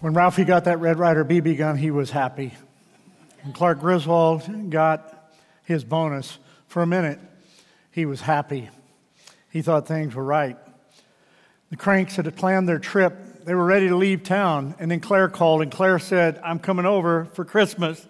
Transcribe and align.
When 0.00 0.14
Ralphie 0.14 0.44
got 0.44 0.66
that 0.66 0.78
Red 0.78 0.96
Ryder 0.96 1.24
BB 1.24 1.58
gun, 1.58 1.76
he 1.76 1.90
was 1.90 2.12
happy. 2.12 2.54
When 3.42 3.52
Clark 3.52 3.80
Griswold 3.80 4.70
got 4.70 5.32
his 5.64 5.82
bonus, 5.82 6.38
for 6.68 6.82
a 6.82 6.86
minute, 6.86 7.18
he 7.90 8.06
was 8.06 8.20
happy. 8.20 8.70
He 9.50 9.60
thought 9.60 9.88
things 9.88 10.14
were 10.14 10.22
right. 10.22 10.56
The 11.70 11.76
Kranks 11.76 12.14
had 12.14 12.32
planned 12.36 12.68
their 12.68 12.78
trip. 12.78 13.44
They 13.44 13.54
were 13.54 13.64
ready 13.64 13.88
to 13.88 13.96
leave 13.96 14.22
town, 14.22 14.76
and 14.78 14.88
then 14.88 15.00
Claire 15.00 15.28
called, 15.28 15.62
and 15.62 15.72
Claire 15.72 15.98
said, 15.98 16.40
I'm 16.44 16.60
coming 16.60 16.86
over 16.86 17.24
for 17.32 17.44
Christmas. 17.44 18.06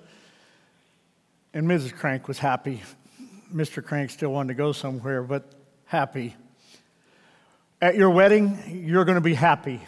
And 1.54 1.66
Mrs. 1.66 1.94
Krank 1.94 2.28
was 2.28 2.38
happy. 2.38 2.82
Mr. 3.50 3.82
Krank 3.82 4.10
still 4.10 4.30
wanted 4.30 4.48
to 4.48 4.54
go 4.54 4.72
somewhere, 4.72 5.22
but 5.22 5.50
happy. 5.86 6.36
At 7.80 7.96
your 7.96 8.10
wedding, 8.10 8.84
you're 8.86 9.06
going 9.06 9.14
to 9.14 9.22
be 9.22 9.32
happy. 9.32 9.80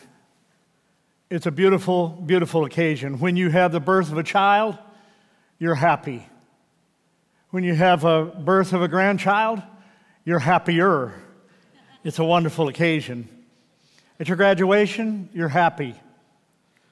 It's 1.31 1.47
a 1.47 1.53
beautiful, 1.53 2.09
beautiful 2.09 2.65
occasion. 2.65 3.21
When 3.21 3.37
you 3.37 3.51
have 3.51 3.71
the 3.71 3.79
birth 3.79 4.11
of 4.11 4.19
a 4.19 4.23
child, 4.25 4.77
you're 5.61 5.77
happy. 5.77 6.27
When 7.51 7.63
you 7.63 7.73
have 7.73 8.05
a 8.05 8.25
birth 8.25 8.73
of 8.73 8.83
a 8.83 8.89
grandchild, 8.89 9.63
you're 10.25 10.41
happier. 10.41 11.15
It's 12.03 12.19
a 12.19 12.25
wonderful 12.25 12.67
occasion. 12.67 13.29
At 14.19 14.27
your 14.27 14.37
graduation, 14.37 15.29
you're 15.33 15.49
happy. 15.49 15.95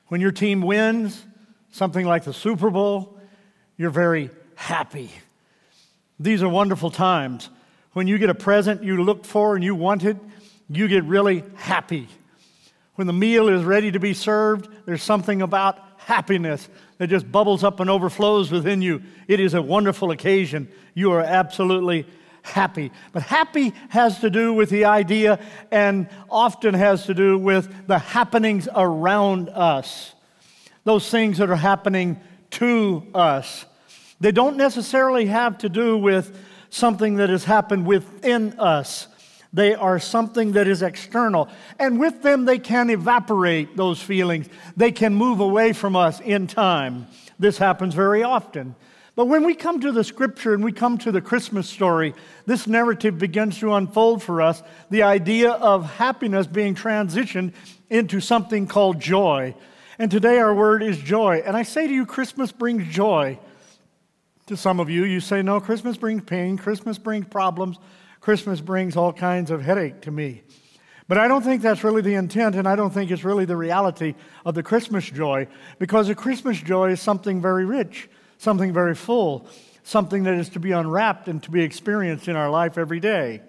When 0.07 0.21
your 0.21 0.31
team 0.31 0.63
wins, 0.63 1.21
something 1.73 2.07
like 2.07 2.23
the 2.23 2.33
Super 2.33 2.71
Bowl, 2.71 3.19
you're 3.77 3.91
very 3.91 4.31
happy. 4.55 5.11
These 6.21 6.45
are 6.45 6.49
wonderful 6.49 6.93
times. 6.93 7.51
When 7.93 8.07
you 8.07 8.19
get 8.19 8.31
a 8.31 8.35
present 8.35 8.85
you 8.85 9.03
looked 9.03 9.27
for 9.27 9.57
and 9.57 9.65
you 9.65 9.75
wanted, 9.75 10.21
you 10.71 10.87
get 10.87 11.03
really 11.03 11.43
happy. 11.57 12.07
When 12.99 13.07
the 13.07 13.13
meal 13.13 13.49
is 13.49 13.63
ready 13.63 13.93
to 13.93 14.01
be 14.01 14.13
served, 14.13 14.69
there's 14.85 15.05
something 15.05 15.41
about 15.41 15.79
happiness 15.99 16.69
that 16.97 17.07
just 17.07 17.31
bubbles 17.31 17.63
up 17.63 17.79
and 17.79 17.89
overflows 17.89 18.51
within 18.51 18.83
you. 18.83 19.05
It 19.29 19.39
is 19.39 19.55
a 19.55 19.63
wonderful 19.63 20.11
occasion. 20.11 20.67
You 20.95 21.13
are 21.13 21.21
absolutely 21.21 22.09
happy. 22.43 22.91
But 23.13 23.23
happy 23.23 23.73
has 23.91 24.19
to 24.19 24.31
do 24.31 24.53
with 24.53 24.69
the 24.69 24.87
idea 24.87 25.39
and 25.71 26.09
often 26.29 26.75
has 26.75 27.07
to 27.07 27.15
do 27.15 27.39
with 27.39 27.87
the 27.87 28.01
happenings 28.01 28.69
around 28.75 29.49
us, 29.51 30.13
those 30.83 31.09
things 31.09 31.39
that 31.39 31.51
are 31.51 31.55
happening 31.55 32.19
to 32.51 33.07
us. 33.15 33.65
They 34.19 34.33
don't 34.33 34.57
necessarily 34.57 35.27
have 35.27 35.59
to 35.59 35.69
do 35.69 35.97
with 35.97 36.37
something 36.69 37.15
that 37.19 37.31
has 37.31 37.45
happened 37.45 37.87
within 37.87 38.59
us. 38.59 39.07
They 39.53 39.75
are 39.75 39.99
something 39.99 40.53
that 40.53 40.69
is 40.69 40.83
external. 40.83 41.49
And 41.79 41.99
with 41.99 42.23
them, 42.23 42.45
they 42.45 42.59
can 42.59 42.91
evaporate 42.91 43.77
those 43.77 44.03
feelings. 44.03 44.49
They 44.77 44.93
can 44.93 45.15
move 45.15 45.41
away 45.41 45.73
from 45.73 45.97
us 45.97 46.21
in 46.21 46.47
time. 46.47 47.07
This 47.39 47.59
happens 47.59 47.95
very 47.95 48.23
often. 48.23 48.75
But 49.17 49.27
when 49.27 49.45
we 49.45 49.57
come 49.57 49.81
to 49.81 49.91
the 49.91 50.05
scripture 50.05 50.55
and 50.55 50.63
we 50.63 50.71
come 50.71 50.97
to 50.99 51.11
the 51.11 51.21
Christmas 51.21 51.69
story, 51.69 52.15
this 52.47 52.69
narrative 52.69 53.19
begins 53.19 53.59
to 53.59 53.75
unfold 53.75 54.23
for 54.23 54.41
us 54.41 54.63
the 54.91 55.03
idea 55.03 55.51
of 55.51 55.91
happiness 55.95 56.47
being 56.47 56.77
transitioned 56.77 57.53
into 57.91 58.21
something 58.21 58.69
called 58.69 59.01
joy. 59.01 59.57
And 59.99 60.09
today 60.09 60.39
our 60.39 60.55
word 60.55 60.85
is 60.85 60.99
joy. 60.99 61.43
And 61.45 61.57
I 61.57 61.65
say 61.65 61.89
to 61.89 61.93
you, 61.93 62.07
Christmas 62.07 62.53
brings 62.53 62.87
joy. 62.95 63.41
To 64.47 64.57
some 64.57 64.79
of 64.79 64.89
you, 64.89 65.05
you 65.05 65.19
say, 65.19 65.43
no, 65.43 65.61
Christmas 65.61 65.97
brings 65.97 66.23
pain, 66.23 66.57
Christmas 66.57 66.97
brings 66.97 67.27
problems. 67.27 67.77
Christmas 68.21 68.61
brings 68.61 68.97
all 68.97 69.13
kinds 69.13 69.51
of 69.51 69.63
headache 69.63 70.01
to 70.03 70.11
me. 70.11 70.43
But 71.07 71.17
I 71.17 71.27
don't 71.27 71.43
think 71.43 71.63
that's 71.63 71.85
really 71.85 72.03
the 72.03 72.15
intent, 72.15 72.55
and 72.55 72.69
I 72.69 72.77
don't 72.77 72.93
think 72.93 73.11
it's 73.11 73.25
really 73.25 73.47
the 73.47 73.57
reality 73.57 74.15
of 74.45 74.55
the 74.55 74.63
Christmas 74.63 75.09
joy, 75.09 75.49
because 75.79 76.09
the 76.09 76.15
Christmas 76.15 76.61
joy 76.61 76.91
is 76.91 77.01
something 77.01 77.41
very 77.41 77.65
rich, 77.65 78.11
something 78.37 78.75
very 78.75 78.95
full, 78.95 79.49
something 79.83 80.25
that 80.25 80.35
is 80.35 80.51
to 80.51 80.61
be 80.61 80.73
unwrapped 80.73 81.27
and 81.29 81.43
to 81.45 81.51
be 81.51 81.63
experienced 81.63 82.29
in 82.29 82.37
our 82.37 82.51
life 82.51 82.77
every 82.77 83.01
day. 83.01 83.41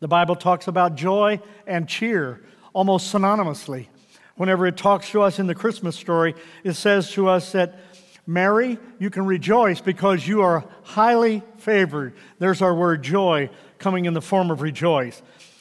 The 0.00 0.08
Bible 0.08 0.34
talks 0.34 0.66
about 0.66 0.94
joy 0.94 1.40
and 1.66 1.86
cheer 1.86 2.42
almost 2.72 3.12
synonymously. 3.12 3.88
Whenever 4.36 4.66
it 4.66 4.76
talks 4.76 5.10
to 5.10 5.22
us 5.22 5.38
in 5.38 5.46
the 5.46 5.54
Christmas 5.54 5.94
story, 5.94 6.34
it 6.64 6.72
says 6.72 7.10
to 7.12 7.28
us 7.28 7.52
that 7.52 7.78
Mary, 8.26 8.78
you 8.98 9.10
can 9.10 9.26
rejoice 9.26 9.80
because 9.80 10.26
you 10.26 10.42
are 10.42 10.64
highly 10.82 11.42
favored. 11.58 12.14
There's 12.38 12.62
our 12.62 12.74
word 12.74 13.02
joy 13.02 13.50
coming 13.78 14.06
in 14.06 14.14
the 14.14 14.22
form 14.22 14.50
of 14.50 14.62
rejoice. 14.62 15.20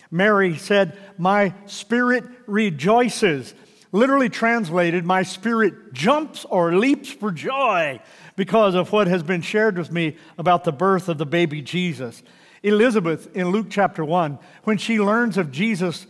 Mary 0.10 0.56
said, 0.58 0.98
My 1.18 1.54
spirit 1.66 2.24
rejoices. 2.48 3.54
Literally 3.92 4.30
translated, 4.30 5.06
my 5.06 5.24
spirit 5.24 5.94
jumps 5.94 6.46
or 6.46 6.76
leaps 6.76 7.12
for 7.12 7.32
joy 7.32 8.00
because 8.36 8.74
of 8.74 8.92
what 8.92 9.08
has 9.08 9.22
been 9.22 9.42
shared 9.42 9.78
with 9.78 9.92
me 9.92 10.18
about 10.38 10.64
the 10.64 10.72
birth 10.72 11.10
of 11.10 11.18
the 11.18 11.26
baby 11.26 11.62
Jesus. 11.62 12.24
Elizabeth 12.64 13.36
in 13.36 13.50
Luke 13.50 13.68
chapter 13.70 14.04
1, 14.04 14.40
when 14.64 14.78
she 14.78 15.00
learns 15.00 15.38
of 15.38 15.52
Jesus' 15.52 16.08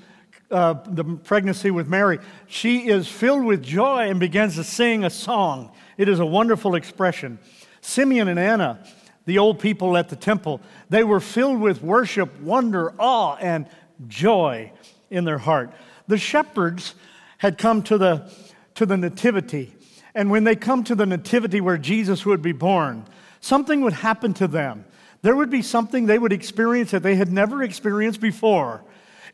uh, 0.51 0.75
the 0.85 1.03
pregnancy 1.03 1.71
with 1.71 1.87
Mary, 1.87 2.19
she 2.45 2.87
is 2.87 3.07
filled 3.07 3.43
with 3.43 3.63
joy 3.63 4.09
and 4.09 4.19
begins 4.19 4.55
to 4.55 4.63
sing 4.63 5.03
a 5.03 5.09
song. 5.09 5.71
It 5.97 6.09
is 6.09 6.19
a 6.19 6.25
wonderful 6.25 6.75
expression. 6.75 7.39
Simeon 7.81 8.27
and 8.27 8.39
Anna, 8.39 8.83
the 9.25 9.37
old 9.37 9.59
people 9.59 9.97
at 9.97 10.09
the 10.09 10.15
temple, 10.15 10.61
they 10.89 11.03
were 11.03 11.19
filled 11.19 11.59
with 11.59 11.81
worship, 11.81 12.39
wonder, 12.41 12.93
awe, 12.97 13.35
and 13.35 13.67
joy 14.07 14.71
in 15.09 15.25
their 15.25 15.37
heart. 15.37 15.71
The 16.07 16.17
shepherds 16.17 16.95
had 17.37 17.57
come 17.57 17.83
to 17.83 17.97
the, 17.97 18.31
to 18.75 18.85
the 18.85 18.97
nativity. 18.97 19.73
And 20.15 20.29
when 20.29 20.43
they 20.43 20.55
come 20.55 20.83
to 20.85 20.95
the 20.95 21.05
nativity 21.05 21.61
where 21.61 21.77
Jesus 21.77 22.25
would 22.25 22.41
be 22.41 22.51
born, 22.51 23.05
something 23.41 23.81
would 23.81 23.93
happen 23.93 24.33
to 24.35 24.47
them. 24.47 24.85
There 25.21 25.35
would 25.35 25.49
be 25.49 25.61
something 25.61 26.05
they 26.05 26.19
would 26.19 26.33
experience 26.33 26.91
that 26.91 27.03
they 27.03 27.15
had 27.15 27.31
never 27.31 27.63
experienced 27.63 28.19
before. 28.19 28.83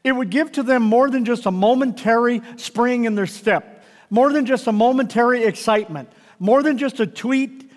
It 0.04 0.12
would 0.12 0.30
give 0.30 0.52
to 0.54 0.64
them 0.64 0.84
more 0.84 1.10
than 1.10 1.26
just 1.26 1.46
a 1.46 1.52
momentary 1.52 2.42
spring 2.58 3.06
in 3.06 3.16
their 3.16 3.28
step, 3.28 3.84
more 4.10 4.32
than 4.32 4.46
just 4.46 4.68
a 4.68 4.72
momentary 4.72 5.44
excitement, 5.44 6.10
more 6.40 6.64
than 6.64 6.78
just 6.78 7.00
a 7.00 7.06
tweet 7.06 7.72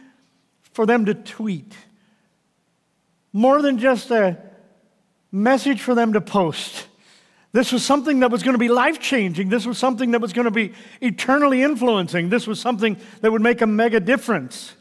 for 0.73 0.87
them 0.87 1.05
to 1.07 1.15
tweet, 1.15 1.75
more 3.33 3.61
than 3.61 3.79
just 3.79 4.11
a 4.11 4.39
message 5.31 5.81
for 5.81 5.95
them 5.95 6.13
to 6.13 6.21
post. 6.21 6.87
This 7.53 7.71
was 7.71 7.85
something 7.85 8.21
that 8.21 8.31
was 8.31 8.43
going 8.43 8.55
to 8.55 8.59
be 8.59 8.69
life 8.69 8.99
changing. 8.99 9.51
This 9.51 9.67
was 9.67 9.77
something 9.77 10.13
that 10.13 10.23
was 10.23 10.33
going 10.33 10.47
to 10.47 10.51
be 10.51 10.73
eternally 11.03 11.63
influencing. 11.63 12.31
This 12.31 12.47
was 12.47 12.59
something 12.59 12.97
that 13.21 13.31
would 13.31 13.43
make 13.43 13.61
a 13.61 13.67
mega 13.67 14.01
difference. 14.01 14.73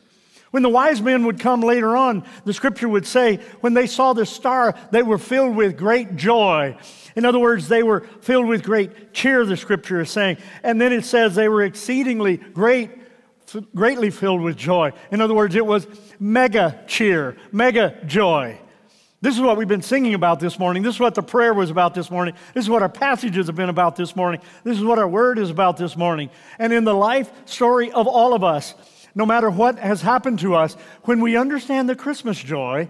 When 0.51 0.63
the 0.63 0.69
wise 0.69 1.01
men 1.01 1.25
would 1.25 1.39
come 1.39 1.61
later 1.61 1.95
on, 1.95 2.25
the 2.45 2.53
scripture 2.53 2.87
would 2.87 3.07
say, 3.07 3.37
when 3.61 3.73
they 3.73 3.87
saw 3.87 4.13
the 4.13 4.25
star, 4.25 4.75
they 4.91 5.01
were 5.01 5.17
filled 5.17 5.55
with 5.55 5.77
great 5.77 6.15
joy. 6.15 6.77
In 7.15 7.25
other 7.25 7.39
words, 7.39 7.67
they 7.67 7.83
were 7.83 8.01
filled 8.21 8.47
with 8.47 8.63
great 8.63 9.13
cheer, 9.13 9.45
the 9.45 9.57
scripture 9.57 10.01
is 10.01 10.09
saying. 10.09 10.37
And 10.63 10.79
then 10.79 10.93
it 10.93 11.05
says 11.05 11.35
they 11.35 11.49
were 11.49 11.63
exceedingly 11.63 12.37
great 12.37 12.89
greatly 13.75 14.09
filled 14.09 14.41
with 14.41 14.57
joy. 14.57 14.93
In 15.11 15.21
other 15.21 15.33
words, 15.33 15.55
it 15.55 15.65
was 15.65 15.87
mega 16.19 16.83
cheer, 16.87 17.37
mega 17.51 17.97
joy. 18.05 18.59
This 19.21 19.35
is 19.35 19.41
what 19.41 19.55
we've 19.55 19.67
been 19.67 19.83
singing 19.83 20.15
about 20.15 20.39
this 20.39 20.57
morning. 20.57 20.81
This 20.81 20.95
is 20.95 20.99
what 20.99 21.13
the 21.13 21.21
prayer 21.21 21.53
was 21.53 21.69
about 21.69 21.93
this 21.93 22.09
morning. 22.09 22.33
This 22.55 22.65
is 22.65 22.69
what 22.69 22.81
our 22.81 22.89
passages 22.89 23.45
have 23.47 23.55
been 23.55 23.69
about 23.69 23.95
this 23.95 24.15
morning. 24.15 24.41
This 24.63 24.77
is 24.77 24.83
what 24.83 24.97
our 24.97 25.07
word 25.07 25.37
is 25.37 25.51
about 25.51 25.77
this 25.77 25.95
morning. 25.95 26.31
And 26.57 26.73
in 26.73 26.85
the 26.85 26.95
life 26.95 27.31
story 27.45 27.91
of 27.91 28.07
all 28.07 28.33
of 28.33 28.43
us, 28.43 28.73
no 29.13 29.27
matter 29.27 29.49
what 29.51 29.77
has 29.77 30.01
happened 30.01 30.39
to 30.39 30.55
us, 30.55 30.73
when 31.03 31.21
we 31.21 31.37
understand 31.37 31.87
the 31.87 31.95
Christmas 31.95 32.41
joy, 32.41 32.89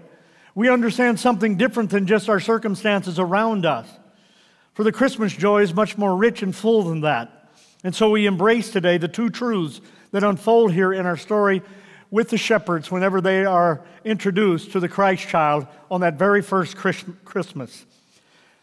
we 0.54 0.70
understand 0.70 1.20
something 1.20 1.56
different 1.56 1.90
than 1.90 2.06
just 2.06 2.30
our 2.30 2.40
circumstances 2.40 3.18
around 3.18 3.66
us. 3.66 3.86
For 4.72 4.84
the 4.84 4.92
Christmas 4.92 5.34
joy 5.34 5.62
is 5.62 5.74
much 5.74 5.98
more 5.98 6.16
rich 6.16 6.42
and 6.42 6.56
full 6.56 6.82
than 6.84 7.02
that. 7.02 7.50
And 7.84 7.94
so 7.94 8.08
we 8.08 8.26
embrace 8.26 8.70
today 8.70 8.96
the 8.96 9.08
two 9.08 9.28
truths 9.28 9.82
that 10.12 10.22
unfold 10.22 10.72
here 10.72 10.92
in 10.92 11.04
our 11.04 11.16
story 11.16 11.62
with 12.10 12.28
the 12.28 12.38
shepherds 12.38 12.90
whenever 12.90 13.20
they 13.20 13.44
are 13.44 13.82
introduced 14.04 14.72
to 14.72 14.80
the 14.80 14.88
Christ 14.88 15.26
child 15.28 15.66
on 15.90 16.02
that 16.02 16.14
very 16.14 16.42
first 16.42 16.76
Christmas. 16.76 17.84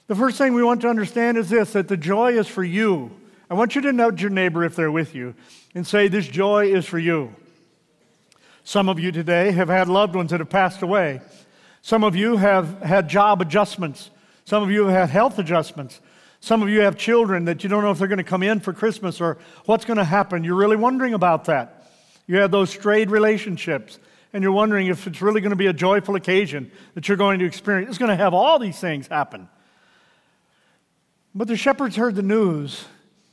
The 0.07 0.16
first 0.16 0.38
thing 0.38 0.54
we 0.54 0.63
want 0.63 0.81
to 0.81 0.88
understand 0.88 1.38
is 1.38 1.50
this 1.50 1.74
that 1.74 1.88
the 1.88 1.98
joy 1.98 2.38
is 2.38 2.48
for 2.48 2.63
you. 2.63 3.12
I 3.50 3.56
want 3.56 3.75
you 3.75 3.81
to 3.81 3.92
note 3.92 4.22
your 4.22 4.30
neighbor 4.30 4.63
if 4.63 4.75
they're 4.75 4.92
with 4.92 5.16
you 5.16 5.34
and 5.74 5.86
say, 5.86 6.07
This 6.07 6.28
joy 6.28 6.72
is 6.72 6.86
for 6.86 7.00
you. 7.00 7.36
Some 8.63 8.88
of 8.88 9.00
you 9.00 9.12
today 9.12 9.51
have 9.51 9.69
had 9.69 9.88
loved 9.88 10.16
ones 10.16 10.30
that 10.30 10.40
have 10.40 10.50
passed 10.50 10.84
away. 10.84 11.22
Some 11.81 12.04
of 12.04 12.16
you 12.16 12.38
have 12.38 12.81
had 12.84 13.10
job 13.10 13.42
adjustments. 13.42 14.12
Some 14.46 14.62
of 14.62 14.69
you 14.69 14.86
have 14.86 14.92
had 14.92 15.10
health 15.10 15.40
adjustments. 15.40 16.01
Some 16.41 16.63
of 16.63 16.69
you 16.69 16.81
have 16.81 16.97
children 16.97 17.45
that 17.45 17.63
you 17.63 17.69
don't 17.69 17.83
know 17.83 17.91
if 17.91 18.00
they're 18.00 18.07
going 18.07 18.18
to 18.18 18.24
come 18.24 18.44
in 18.44 18.59
for 18.59 18.74
Christmas 18.74 19.19
or 19.19 19.38
what's 19.65 19.86
going 19.86 19.97
to 19.97 20.06
happen. 20.06 20.44
You're 20.44 20.56
really 20.56 20.77
wondering 20.77 21.13
about 21.13 21.45
that. 21.45 21.91
You 22.27 22.38
have 22.38 22.51
those 22.51 22.69
strayed 22.69 23.12
relationships, 23.12 24.00
and 24.33 24.44
you're 24.44 24.51
wondering 24.51 24.88
if 24.88 25.07
it's 25.07 25.21
really 25.21 25.41
going 25.41 25.50
to 25.50 25.56
be 25.56 25.68
a 25.68 25.74
joyful 25.74 26.15
occasion 26.15 26.71
that 26.94 27.07
you're 27.07 27.18
going 27.18 27.39
to 27.39 27.45
experience. 27.45 27.89
It's 27.89 27.97
going 27.97 28.09
to 28.09 28.15
have 28.15 28.33
all 28.33 28.59
these 28.59 28.80
things 28.80 29.07
happen. 29.07 29.50
But 31.36 31.47
the 31.47 31.57
shepherds 31.57 31.95
heard 31.95 32.15
the 32.15 32.21
news, 32.21 32.86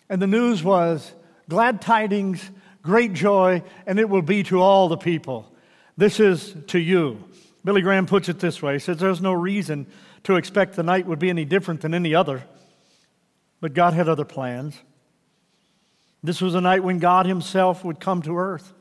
and 0.09 0.21
the 0.21 0.27
news 0.27 0.63
was 0.63 1.13
glad 1.49 1.81
tidings, 1.81 2.51
great 2.83 3.13
joy, 3.13 3.63
and 3.87 3.99
it 3.99 4.09
will 4.09 4.23
be 4.23 4.43
to 4.45 4.61
all 4.61 4.89
the 4.89 4.97
people. 4.97 5.53
This 5.97 6.21
is 6.21 6.55
to 6.69 6.79
you. 6.79 7.23
Billy 7.65 7.83
Graham 7.83 8.07
puts 8.07 8.29
it 8.29 8.39
this 8.39 8.63
way 8.63 8.75
He 8.75 8.79
says, 8.79 8.99
There's 8.99 9.21
no 9.21 9.33
reason 9.33 9.87
to 10.25 10.37
expect 10.37 10.77
the 10.77 10.83
night 10.83 11.07
would 11.07 11.19
be 11.19 11.31
any 11.31 11.45
different 11.45 11.81
than 11.81 11.95
any 11.95 12.15
other, 12.15 12.45
but 13.61 13.75
God 13.75 13.95
had 13.95 14.09
other 14.09 14.25
plans. 14.25 14.77
This 16.23 16.41
was 16.41 16.55
a 16.55 16.61
night 16.61 16.83
when 16.83 16.99
God 16.99 17.27
Himself 17.27 17.85
would 17.85 18.01
come 18.01 18.23
to 18.23 18.37
earth. 18.39 18.73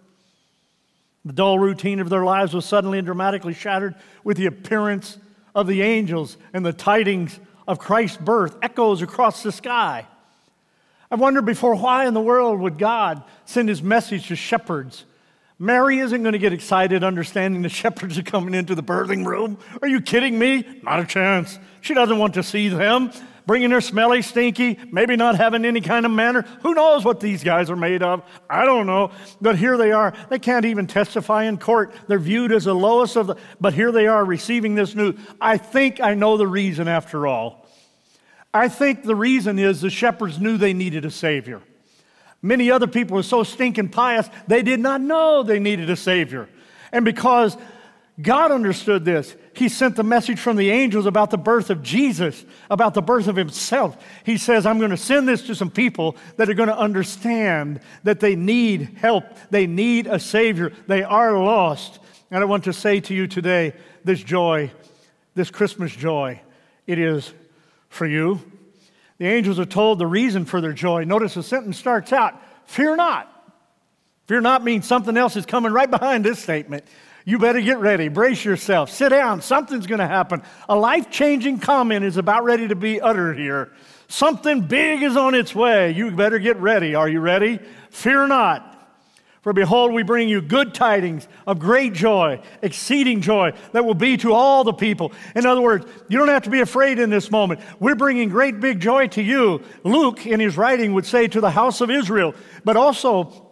The 1.23 1.33
dull 1.33 1.57
routine 1.57 1.99
of 1.99 2.09
their 2.09 2.23
lives 2.23 2.53
was 2.53 2.65
suddenly 2.65 2.99
and 2.99 3.05
dramatically 3.05 3.53
shattered 3.53 3.95
with 4.23 4.37
the 4.37 4.45
appearance 4.45 5.17
of 5.55 5.67
the 5.67 5.81
angels 5.81 6.37
and 6.53 6.65
the 6.65 6.73
tidings 6.73 7.39
of 7.67 7.79
Christ's 7.79 8.17
birth 8.17 8.55
echoes 8.61 9.01
across 9.01 9.41
the 9.41 9.51
sky. 9.51 10.05
I 11.09 11.15
wondered 11.15 11.45
before 11.45 11.75
why 11.75 12.07
in 12.07 12.13
the 12.13 12.21
world 12.21 12.59
would 12.59 12.77
God 12.77 13.23
send 13.45 13.69
his 13.69 13.81
message 13.81 14.27
to 14.27 14.35
shepherds? 14.35 15.05
Mary 15.57 15.99
isn't 15.99 16.21
going 16.21 16.33
to 16.33 16.39
get 16.39 16.53
excited 16.53 17.03
understanding 17.03 17.61
the 17.61 17.69
shepherds 17.83 18.17
are 18.17 18.23
coming 18.23 18.53
into 18.53 18.75
the 18.75 18.83
birthing 18.83 19.25
room. 19.25 19.57
Are 19.81 19.87
you 19.87 20.01
kidding 20.01 20.37
me? 20.37 20.79
Not 20.83 20.99
a 20.99 21.05
chance. 21.05 21.57
She 21.81 21.93
doesn't 21.93 22.17
want 22.17 22.33
to 22.35 22.43
see 22.43 22.69
them 22.69 23.11
bringing 23.45 23.69
their 23.69 23.81
smelly, 23.81 24.21
stinky, 24.21 24.79
maybe 24.91 25.15
not 25.15 25.35
having 25.35 25.65
any 25.65 25.81
kind 25.81 26.05
of 26.05 26.11
manner. 26.11 26.41
Who 26.61 26.73
knows 26.73 27.05
what 27.05 27.19
these 27.19 27.43
guys 27.43 27.69
are 27.69 27.75
made 27.75 28.01
of? 28.01 28.23
I 28.49 28.65
don't 28.65 28.87
know. 28.87 29.11
But 29.41 29.57
here 29.57 29.77
they 29.77 29.91
are. 29.91 30.13
They 30.29 30.39
can't 30.39 30.65
even 30.65 30.87
testify 30.87 31.43
in 31.43 31.57
court. 31.57 31.93
They're 32.07 32.19
viewed 32.19 32.51
as 32.51 32.65
the 32.65 32.73
lowest 32.73 33.15
of 33.15 33.27
the, 33.27 33.35
but 33.59 33.73
here 33.73 33.91
they 33.91 34.07
are 34.07 34.23
receiving 34.23 34.75
this 34.75 34.95
news. 34.95 35.19
I 35.39 35.57
think 35.57 36.01
I 36.01 36.13
know 36.13 36.37
the 36.37 36.47
reason 36.47 36.87
after 36.87 37.27
all. 37.27 37.67
I 38.53 38.69
think 38.69 39.03
the 39.03 39.15
reason 39.15 39.59
is 39.59 39.81
the 39.81 39.89
shepherds 39.89 40.39
knew 40.39 40.57
they 40.57 40.73
needed 40.73 41.03
a 41.05 41.11
Savior. 41.11 41.61
Many 42.41 42.71
other 42.71 42.87
people 42.87 43.15
were 43.15 43.23
so 43.23 43.43
stinking 43.43 43.89
pious, 43.89 44.29
they 44.47 44.61
did 44.61 44.79
not 44.79 45.01
know 45.01 45.43
they 45.43 45.59
needed 45.59 45.89
a 45.89 45.95
Savior. 45.95 46.47
And 46.91 47.03
because 47.03 47.57
God 48.21 48.51
understood 48.51 49.03
this. 49.03 49.35
He 49.53 49.67
sent 49.67 49.97
the 49.97 50.03
message 50.03 50.39
from 50.39 50.55
the 50.55 50.69
angels 50.69 51.05
about 51.05 51.31
the 51.31 51.37
birth 51.37 51.69
of 51.69 51.83
Jesus, 51.83 52.45
about 52.69 52.93
the 52.93 53.01
birth 53.01 53.27
of 53.27 53.35
Himself. 53.35 53.97
He 54.23 54.37
says, 54.37 54.65
I'm 54.65 54.77
going 54.79 54.91
to 54.91 54.97
send 54.97 55.27
this 55.27 55.45
to 55.47 55.55
some 55.55 55.69
people 55.69 56.15
that 56.37 56.49
are 56.49 56.53
going 56.53 56.69
to 56.69 56.77
understand 56.77 57.81
that 58.03 58.21
they 58.21 58.37
need 58.37 58.97
help, 58.97 59.25
they 59.49 59.67
need 59.67 60.07
a 60.07 60.19
Savior, 60.19 60.71
they 60.87 61.03
are 61.03 61.37
lost. 61.37 61.99
And 62.31 62.41
I 62.41 62.45
want 62.45 62.63
to 62.65 62.73
say 62.73 63.01
to 63.01 63.13
you 63.13 63.27
today 63.27 63.73
this 64.05 64.23
joy, 64.23 64.71
this 65.35 65.51
Christmas 65.51 65.93
joy, 65.93 66.41
it 66.87 66.97
is 66.97 67.33
for 67.89 68.05
you. 68.05 68.39
The 69.17 69.27
angels 69.27 69.59
are 69.59 69.65
told 69.65 69.99
the 69.99 70.07
reason 70.07 70.45
for 70.45 70.61
their 70.61 70.73
joy. 70.73 71.03
Notice 71.03 71.33
the 71.33 71.43
sentence 71.43 71.77
starts 71.77 72.13
out 72.13 72.41
Fear 72.65 72.95
not. 72.95 73.31
Fear 74.27 74.41
not 74.41 74.63
means 74.63 74.87
something 74.87 75.15
else 75.15 75.35
is 75.35 75.45
coming 75.45 75.71
right 75.71 75.89
behind 75.89 76.25
this 76.25 76.39
statement. 76.39 76.83
You 77.27 77.39
better 77.39 77.59
get 77.59 77.79
ready. 77.79 78.07
Brace 78.07 78.45
yourself. 78.45 78.91
Sit 78.91 79.09
down. 79.09 79.41
Something's 79.41 79.87
going 79.87 79.99
to 79.99 80.07
happen. 80.07 80.43
A 80.69 80.75
life 80.75 81.09
changing 81.09 81.59
comment 81.59 82.05
is 82.05 82.17
about 82.17 82.43
ready 82.43 82.67
to 82.67 82.75
be 82.75 83.01
uttered 83.01 83.37
here. 83.37 83.71
Something 84.07 84.61
big 84.61 85.01
is 85.01 85.17
on 85.17 85.33
its 85.33 85.55
way. 85.55 85.91
You 85.91 86.11
better 86.11 86.37
get 86.37 86.57
ready. 86.57 86.93
Are 86.93 87.09
you 87.09 87.19
ready? 87.19 87.59
Fear 87.89 88.27
not. 88.27 88.73
For 89.41 89.53
behold, 89.53 89.93
we 89.93 90.01
bring 90.01 90.27
you 90.27 90.41
good 90.41 90.73
tidings 90.73 91.27
of 91.45 91.59
great 91.59 91.93
joy, 91.93 92.41
exceeding 92.63 93.21
joy 93.21 93.53
that 93.73 93.85
will 93.85 93.93
be 93.93 94.17
to 94.17 94.33
all 94.33 94.63
the 94.63 94.73
people. 94.73 95.11
In 95.35 95.45
other 95.45 95.61
words, 95.61 95.85
you 96.07 96.17
don't 96.17 96.29
have 96.29 96.43
to 96.43 96.49
be 96.49 96.61
afraid 96.61 96.97
in 96.97 97.11
this 97.11 97.29
moment. 97.29 97.59
We're 97.79 97.95
bringing 97.95 98.29
great 98.29 98.59
big 98.59 98.79
joy 98.79 99.07
to 99.09 99.21
you. 99.21 99.61
Luke, 99.83 100.25
in 100.25 100.39
his 100.39 100.57
writing, 100.57 100.93
would 100.93 101.05
say 101.05 101.27
to 101.27 101.41
the 101.41 101.51
house 101.51 101.79
of 101.81 101.91
Israel, 101.91 102.33
but 102.63 102.75
also 102.75 103.44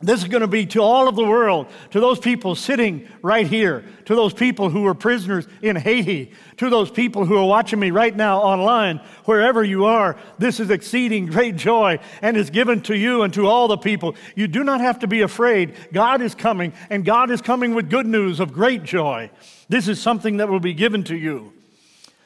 this 0.00 0.20
is 0.20 0.28
going 0.28 0.42
to 0.42 0.46
be 0.46 0.66
to 0.66 0.82
all 0.82 1.08
of 1.08 1.16
the 1.16 1.24
world, 1.24 1.68
to 1.92 2.00
those 2.00 2.18
people 2.18 2.54
sitting 2.54 3.08
right 3.22 3.46
here, 3.46 3.82
to 4.04 4.14
those 4.14 4.34
people 4.34 4.68
who 4.68 4.86
are 4.86 4.94
prisoners 4.94 5.48
in 5.62 5.74
Haiti, 5.74 6.32
to 6.58 6.68
those 6.68 6.90
people 6.90 7.24
who 7.24 7.38
are 7.38 7.46
watching 7.46 7.80
me 7.80 7.90
right 7.90 8.14
now 8.14 8.40
online, 8.40 9.00
wherever 9.24 9.64
you 9.64 9.86
are. 9.86 10.18
This 10.36 10.60
is 10.60 10.68
exceeding 10.68 11.24
great 11.24 11.56
joy 11.56 11.98
and 12.20 12.36
is 12.36 12.50
given 12.50 12.82
to 12.82 12.96
you 12.96 13.22
and 13.22 13.32
to 13.32 13.46
all 13.46 13.68
the 13.68 13.78
people. 13.78 14.16
You 14.34 14.48
do 14.48 14.62
not 14.62 14.82
have 14.82 14.98
to 14.98 15.06
be 15.06 15.22
afraid. 15.22 15.74
God 15.94 16.20
is 16.20 16.34
coming, 16.34 16.74
and 16.90 17.02
God 17.02 17.30
is 17.30 17.40
coming 17.40 17.74
with 17.74 17.88
good 17.88 18.06
news 18.06 18.38
of 18.38 18.52
great 18.52 18.82
joy. 18.82 19.30
This 19.70 19.88
is 19.88 19.98
something 19.98 20.36
that 20.36 20.50
will 20.50 20.60
be 20.60 20.74
given 20.74 21.04
to 21.04 21.16
you. 21.16 21.54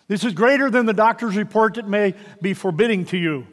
This 0.09 0.25
is 0.25 0.33
greater 0.33 0.71
than 0.71 0.87
the 0.87 0.93
doctor's 0.93 1.37
report 1.37 1.75
that 1.75 1.87
may 1.87 2.15
be 2.43 2.53
forbidding 2.53 3.05
to 3.07 3.17
you. 3.17 3.47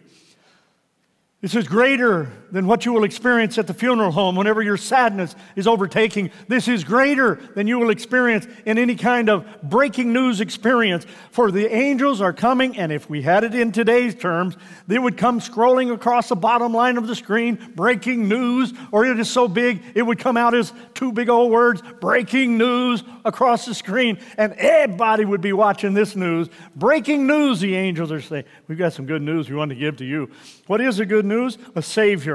This 1.40 1.54
is 1.54 1.68
greater 1.68 2.32
than 2.52 2.68
what 2.68 2.86
you 2.86 2.94
will 2.94 3.04
experience 3.04 3.58
at 3.58 3.68
the 3.68 3.74
funeral 3.74 4.12
home 4.12 4.36
whenever 4.36 4.62
your 4.62 4.78
sadness 4.78 5.36
is 5.56 5.68
overtaking. 5.68 6.32
This 6.48 6.68
is 6.68 6.84
greater 6.84 7.36
than 7.56 7.68
you 7.68 7.80
will 7.80 7.90
experience 7.90 8.48
in 8.66 8.78
any 8.78 8.96
kind 8.96 9.30
of 9.30 9.46
breaking 9.64 10.14
news 10.14 10.42
experience. 10.42 11.06
For 11.32 11.52
the 11.52 11.74
angels 11.74 12.22
are 12.22 12.34
coming, 12.34 12.78
and 12.78 12.92
if 12.92 13.10
we 13.10 13.22
had 13.22 13.44
it 13.44 13.54
in 13.54 13.72
today's 13.72 14.16
terms, 14.16 14.56
they 14.88 15.00
would 15.00 15.18
come 15.18 15.40
scrolling 15.40 15.94
across 15.94 16.30
the 16.30 16.36
bottom 16.36 16.74
line 16.74 16.98
of 16.98 17.08
the 17.08 17.16
screen, 17.16 17.74
breaking 17.76 18.28
news, 18.28 18.74
or 18.92 19.06
it 19.06 19.20
is 19.20 19.30
so 19.30 19.48
big 19.48 19.82
it 19.96 20.02
would 20.02 20.20
come 20.20 20.38
out 20.38 20.54
as 20.54 20.74
two 20.94 21.12
big 21.12 21.30
old 21.30 21.52
words, 21.52 21.82
breaking 22.00 22.58
news 22.58 23.04
across 23.26 23.66
the 23.66 23.74
screen, 23.74 24.18
and 24.38 24.54
everybody 24.54 25.26
would 25.26 25.42
be 25.42 25.54
watching 25.54 25.94
this 25.94 26.16
news. 26.16 26.48
Breaking 26.76 27.28
news, 27.28 27.60
the 27.60 27.76
angels 27.76 28.12
are 28.12 28.22
saying. 28.22 28.46
We've 28.68 28.78
got 28.78 28.94
some 28.94 29.06
good 29.06 29.22
news 29.22 29.50
we 29.50 29.56
want 29.56 29.70
to 29.70 29.76
give 29.76 29.98
to 29.98 30.06
you. 30.06 30.30
What 30.68 30.82
is 30.82 30.98
the 30.98 31.06
good 31.06 31.26
news? 31.26 31.58
A 31.76 31.82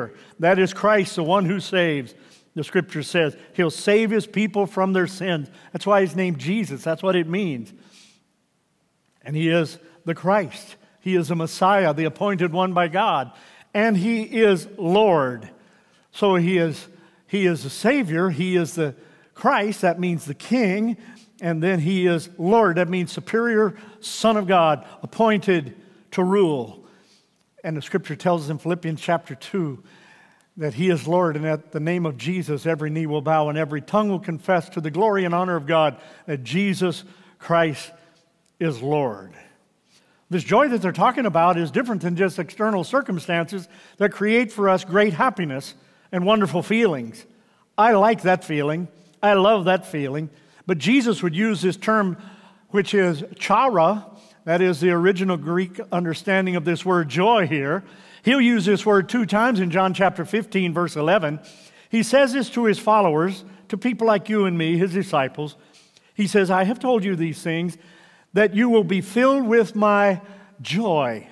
Savior. 0.09 0.21
That 0.39 0.59
is 0.59 0.73
Christ, 0.73 1.17
the 1.17 1.25
one 1.25 1.45
who 1.45 1.61
saves. 1.61 2.15
The 2.55 2.65
scripture 2.65 3.03
says 3.03 3.37
he'll 3.55 3.71
save 3.71 4.11
his 4.11 4.27
people 4.27 4.67
from 4.67 4.93
their 4.93 5.07
sins. 5.07 5.49
That's 5.73 5.87
why 5.87 6.03
he's 6.03 6.17
named 6.17 6.39
Jesus. 6.39 6.83
That's 6.83 7.03
what 7.03 7.17
it 7.17 7.27
means. 7.27 7.73
And 9.23 9.35
he 9.35 9.49
is 9.49 9.79
the 10.05 10.15
Christ. 10.15 10.77
He 11.01 11.17
is 11.17 11.29
the 11.29 11.37
Messiah, 11.37 11.95
the 11.95 12.05
appointed 12.05 12.53
one 12.53 12.75
by 12.75 12.89
God. 12.89 13.33
And 13.73 13.97
he 13.97 14.23
is 14.23 14.69
Lord. 14.77 15.49
So 16.11 16.35
he 16.37 16.59
is 16.59 16.89
he 17.27 17.47
is 17.47 17.63
the 17.63 17.71
Savior, 17.71 18.29
he 18.29 18.57
is 18.57 18.75
the 18.75 18.95
Christ, 19.33 19.81
that 19.81 19.99
means 19.99 20.27
the 20.27 20.35
King, 20.35 20.99
and 21.41 21.63
then 21.63 21.81
he 21.81 22.07
is 22.07 22.29
Lord, 22.37 22.77
that 22.77 22.91
means 22.91 23.11
superior 23.11 23.75
Son 24.01 24.37
of 24.37 24.47
God, 24.47 24.87
appointed 25.03 25.75
to 26.11 26.23
rule. 26.23 26.82
And 27.65 27.77
the 27.77 27.83
scripture 27.83 28.17
tells 28.17 28.45
us 28.45 28.51
in 28.51 28.59
Philippians 28.59 29.01
chapter 29.01 29.35
2 29.35 29.83
that 30.59 30.75
he 30.75 30.91
is 30.91 31.07
Lord, 31.07 31.37
and 31.37 31.47
at 31.47 31.73
the 31.73 31.81
name 31.81 32.05
of 32.05 32.19
Jesus, 32.19 32.67
every 32.67 32.91
knee 32.91 33.07
will 33.07 33.23
bow 33.23 33.49
and 33.49 33.57
every 33.57 33.81
tongue 33.81 34.09
will 34.09 34.21
confess 34.21 34.69
to 34.71 34.81
the 34.81 34.91
glory 34.91 35.25
and 35.25 35.35
honor 35.35 35.57
of 35.57 35.67
God 35.67 35.97
that 36.27 36.45
Jesus 36.45 37.05
Christ 37.39 37.91
is 38.61 38.83
Lord. 38.83 39.33
This 40.29 40.45
joy 40.45 40.69
that 40.69 40.83
they're 40.83 40.93
talking 40.93 41.27
about 41.27 41.59
is 41.59 41.71
different 41.71 42.03
than 42.03 42.17
just 42.17 42.39
external 42.39 42.85
circumstances 42.85 43.69
that 43.99 44.13
create 44.13 44.51
for 44.51 44.69
us 44.69 44.85
great 44.85 45.13
happiness 45.13 45.75
and 46.11 46.25
wonderful 46.25 46.63
feelings. 46.63 47.25
I 47.77 47.93
like 47.93 48.23
that 48.23 48.45
feeling. 48.45 48.89
I 49.23 49.35
love 49.35 49.67
that 49.67 49.87
feeling. 49.87 50.31
But 50.67 50.79
Jesus 50.79 51.23
would 51.23 51.35
use 51.35 51.61
this 51.61 51.77
term, 51.77 52.17
which 52.71 52.95
is 52.95 53.23
chara, 53.39 54.07
that 54.45 54.61
is 54.61 54.81
the 54.81 54.91
original 54.91 55.37
Greek 55.37 55.79
understanding 55.93 56.57
of 56.57 56.65
this 56.65 56.85
word 56.85 57.09
joy 57.09 57.47
here. 57.47 57.85
He'll 58.25 58.41
use 58.41 58.65
this 58.65 58.85
word 58.85 59.09
two 59.09 59.27
times 59.27 59.61
in 59.61 59.71
John 59.71 59.95
chapter 59.95 60.25
15, 60.25 60.75
verse 60.75 60.97
11. 60.97 61.41
He 61.91 62.03
says 62.03 62.33
this 62.33 62.51
to 62.51 62.65
his 62.65 62.79
followers, 62.79 63.45
to 63.69 63.77
people 63.77 64.07
like 64.07 64.29
you 64.29 64.45
and 64.45 64.57
me, 64.59 64.77
his 64.77 64.93
disciples. 64.93 65.57
He 66.15 66.27
says, 66.27 66.51
I 66.51 66.65
have 66.65 66.79
told 66.79 67.05
you 67.05 67.15
these 67.15 67.43
things 67.43 67.77
that 68.33 68.55
you 68.55 68.69
will 68.69 68.85
be 68.85 69.01
filled 69.01 69.47
with 69.47 69.77
my 69.77 70.21
joy. 70.61 71.29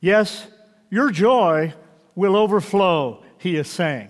Yes, 0.00 0.46
your 0.90 1.10
joy 1.10 1.74
will 2.14 2.36
overflow, 2.36 3.22
he 3.38 3.56
is 3.56 3.68
saying. 3.68 4.08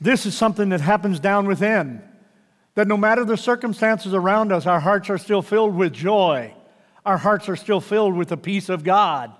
This 0.00 0.26
is 0.26 0.36
something 0.36 0.68
that 0.68 0.80
happens 0.80 1.20
down 1.20 1.46
within. 1.46 2.02
That 2.74 2.86
no 2.86 2.96
matter 2.96 3.24
the 3.24 3.36
circumstances 3.36 4.14
around 4.14 4.52
us, 4.52 4.66
our 4.66 4.78
hearts 4.78 5.10
are 5.10 5.18
still 5.18 5.42
filled 5.42 5.74
with 5.74 5.92
joy 5.92 6.54
our 7.04 7.18
hearts 7.18 7.48
are 7.48 7.56
still 7.56 7.80
filled 7.80 8.14
with 8.14 8.28
the 8.28 8.36
peace 8.36 8.68
of 8.68 8.84
God. 8.84 9.32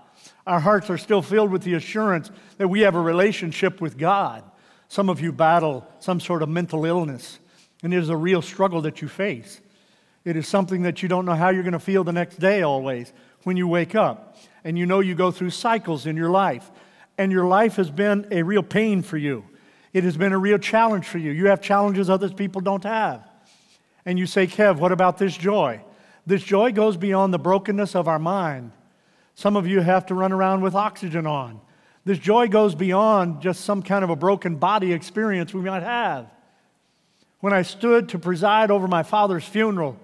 Our 0.46 0.60
hearts 0.60 0.88
are 0.90 0.98
still 0.98 1.22
filled 1.22 1.52
with 1.52 1.62
the 1.62 1.74
assurance 1.74 2.30
that 2.56 2.68
we 2.68 2.80
have 2.80 2.94
a 2.94 3.00
relationship 3.00 3.80
with 3.80 3.98
God. 3.98 4.42
Some 4.88 5.10
of 5.10 5.20
you 5.20 5.32
battle 5.32 5.86
some 6.00 6.20
sort 6.20 6.42
of 6.42 6.48
mental 6.48 6.86
illness, 6.86 7.38
and 7.82 7.92
it 7.92 7.98
is 7.98 8.08
a 8.08 8.16
real 8.16 8.40
struggle 8.40 8.80
that 8.82 9.02
you 9.02 9.08
face. 9.08 9.60
It 10.24 10.36
is 10.36 10.48
something 10.48 10.82
that 10.82 11.02
you 11.02 11.08
don't 11.08 11.24
know 11.24 11.34
how 11.34 11.50
you're 11.50 11.62
going 11.62 11.72
to 11.72 11.78
feel 11.78 12.04
the 12.04 12.12
next 12.12 12.40
day 12.40 12.62
always 12.62 13.12
when 13.44 13.56
you 13.56 13.68
wake 13.68 13.94
up. 13.94 14.36
And 14.64 14.78
you 14.78 14.86
know 14.86 15.00
you 15.00 15.14
go 15.14 15.30
through 15.30 15.50
cycles 15.50 16.06
in 16.06 16.16
your 16.16 16.30
life, 16.30 16.70
and 17.16 17.30
your 17.30 17.46
life 17.46 17.76
has 17.76 17.90
been 17.90 18.26
a 18.30 18.42
real 18.42 18.62
pain 18.62 19.02
for 19.02 19.16
you. 19.16 19.44
It 19.92 20.04
has 20.04 20.16
been 20.16 20.32
a 20.32 20.38
real 20.38 20.58
challenge 20.58 21.06
for 21.06 21.18
you. 21.18 21.30
You 21.30 21.46
have 21.46 21.60
challenges 21.60 22.10
other 22.10 22.28
people 22.30 22.60
don't 22.60 22.84
have. 22.84 23.28
And 24.04 24.18
you 24.18 24.26
say, 24.26 24.46
Kev, 24.46 24.78
what 24.78 24.92
about 24.92 25.18
this 25.18 25.36
joy? 25.36 25.82
This 26.28 26.42
joy 26.42 26.72
goes 26.72 26.98
beyond 26.98 27.32
the 27.32 27.38
brokenness 27.38 27.94
of 27.94 28.06
our 28.06 28.18
mind. 28.18 28.72
Some 29.34 29.56
of 29.56 29.66
you 29.66 29.80
have 29.80 30.04
to 30.06 30.14
run 30.14 30.30
around 30.30 30.60
with 30.60 30.74
oxygen 30.74 31.26
on. 31.26 31.58
This 32.04 32.18
joy 32.18 32.48
goes 32.48 32.74
beyond 32.74 33.40
just 33.40 33.62
some 33.62 33.82
kind 33.82 34.04
of 34.04 34.10
a 34.10 34.16
broken 34.16 34.56
body 34.56 34.92
experience 34.92 35.54
we 35.54 35.62
might 35.62 35.82
have. 35.82 36.26
When 37.40 37.54
I 37.54 37.62
stood 37.62 38.10
to 38.10 38.18
preside 38.18 38.70
over 38.70 38.86
my 38.86 39.04
father's 39.04 39.46
funeral, 39.46 39.98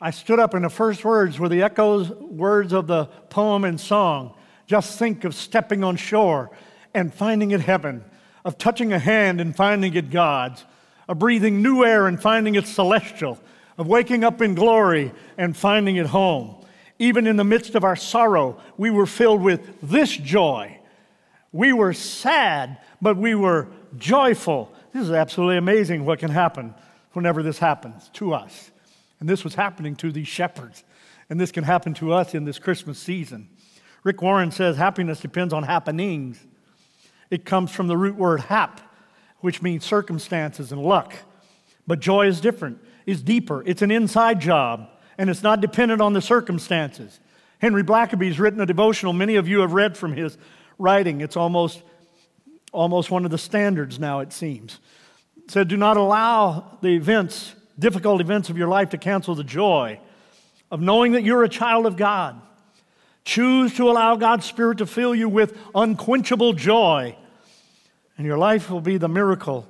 I 0.00 0.10
stood 0.10 0.40
up 0.40 0.52
and 0.52 0.64
the 0.64 0.68
first 0.68 1.04
words 1.04 1.38
were 1.38 1.48
the 1.48 1.62
echoes 1.62 2.10
words 2.10 2.72
of 2.72 2.88
the 2.88 3.04
poem 3.30 3.62
and 3.62 3.80
song. 3.80 4.34
Just 4.66 4.98
think 4.98 5.22
of 5.22 5.32
stepping 5.32 5.84
on 5.84 5.94
shore 5.94 6.50
and 6.92 7.14
finding 7.14 7.52
it 7.52 7.60
heaven, 7.60 8.04
of 8.44 8.58
touching 8.58 8.92
a 8.92 8.98
hand 8.98 9.40
and 9.40 9.54
finding 9.54 9.94
it 9.94 10.10
God's, 10.10 10.64
of 11.06 11.20
breathing 11.20 11.62
new 11.62 11.84
air 11.84 12.08
and 12.08 12.20
finding 12.20 12.56
it 12.56 12.66
celestial, 12.66 13.38
of 13.78 13.86
waking 13.86 14.24
up 14.24 14.42
in 14.42 14.54
glory 14.54 15.12
and 15.38 15.56
finding 15.56 15.96
it 15.96 16.06
home. 16.06 16.56
Even 16.98 17.26
in 17.26 17.36
the 17.36 17.44
midst 17.44 17.76
of 17.76 17.84
our 17.84 17.96
sorrow, 17.96 18.60
we 18.76 18.90
were 18.90 19.06
filled 19.06 19.40
with 19.40 19.80
this 19.80 20.14
joy. 20.16 20.78
We 21.52 21.72
were 21.72 21.92
sad, 21.92 22.78
but 23.00 23.16
we 23.16 23.36
were 23.36 23.68
joyful. 23.96 24.72
This 24.92 25.04
is 25.04 25.12
absolutely 25.12 25.56
amazing 25.56 26.04
what 26.04 26.18
can 26.18 26.30
happen 26.30 26.74
whenever 27.12 27.42
this 27.42 27.58
happens 27.58 28.10
to 28.14 28.34
us. 28.34 28.70
And 29.20 29.28
this 29.28 29.44
was 29.44 29.54
happening 29.54 29.96
to 29.96 30.12
these 30.12 30.28
shepherds. 30.28 30.84
And 31.30 31.40
this 31.40 31.52
can 31.52 31.64
happen 31.64 31.94
to 31.94 32.12
us 32.12 32.34
in 32.34 32.44
this 32.44 32.58
Christmas 32.58 32.98
season. 32.98 33.48
Rick 34.02 34.22
Warren 34.22 34.50
says 34.50 34.76
happiness 34.76 35.20
depends 35.20 35.52
on 35.52 35.62
happenings. 35.62 36.44
It 37.30 37.44
comes 37.44 37.70
from 37.70 37.86
the 37.86 37.96
root 37.96 38.16
word 38.16 38.40
hap, 38.40 38.80
which 39.40 39.62
means 39.62 39.84
circumstances 39.84 40.72
and 40.72 40.82
luck. 40.82 41.14
But 41.86 42.00
joy 42.00 42.26
is 42.26 42.40
different, 42.40 42.78
it's 43.08 43.22
deeper, 43.22 43.62
it's 43.64 43.80
an 43.80 43.90
inside 43.90 44.38
job, 44.38 44.86
and 45.16 45.30
it's 45.30 45.42
not 45.42 45.62
dependent 45.62 46.02
on 46.02 46.12
the 46.12 46.20
circumstances. 46.20 47.18
Henry 47.58 47.82
Blackaby's 47.82 48.38
written 48.38 48.60
a 48.60 48.66
devotional. 48.66 49.14
Many 49.14 49.36
of 49.36 49.48
you 49.48 49.60
have 49.60 49.72
read 49.72 49.96
from 49.96 50.12
his 50.12 50.36
writing. 50.78 51.22
It's 51.22 51.34
almost, 51.34 51.82
almost 52.70 53.10
one 53.10 53.24
of 53.24 53.30
the 53.30 53.38
standards 53.38 53.98
now, 53.98 54.20
it 54.20 54.34
seems. 54.34 54.78
It 55.42 55.50
said, 55.50 55.68
Do 55.68 55.78
not 55.78 55.96
allow 55.96 56.76
the 56.82 56.88
events, 56.88 57.54
difficult 57.78 58.20
events 58.20 58.50
of 58.50 58.58
your 58.58 58.68
life 58.68 58.90
to 58.90 58.98
cancel 58.98 59.34
the 59.34 59.42
joy 59.42 59.98
of 60.70 60.82
knowing 60.82 61.12
that 61.12 61.22
you're 61.22 61.44
a 61.44 61.48
child 61.48 61.86
of 61.86 61.96
God. 61.96 62.38
Choose 63.24 63.72
to 63.76 63.90
allow 63.90 64.16
God's 64.16 64.44
Spirit 64.44 64.78
to 64.78 64.86
fill 64.86 65.14
you 65.14 65.30
with 65.30 65.56
unquenchable 65.74 66.52
joy, 66.52 67.16
and 68.18 68.26
your 68.26 68.36
life 68.36 68.68
will 68.68 68.82
be 68.82 68.98
the 68.98 69.08
miracle 69.08 69.66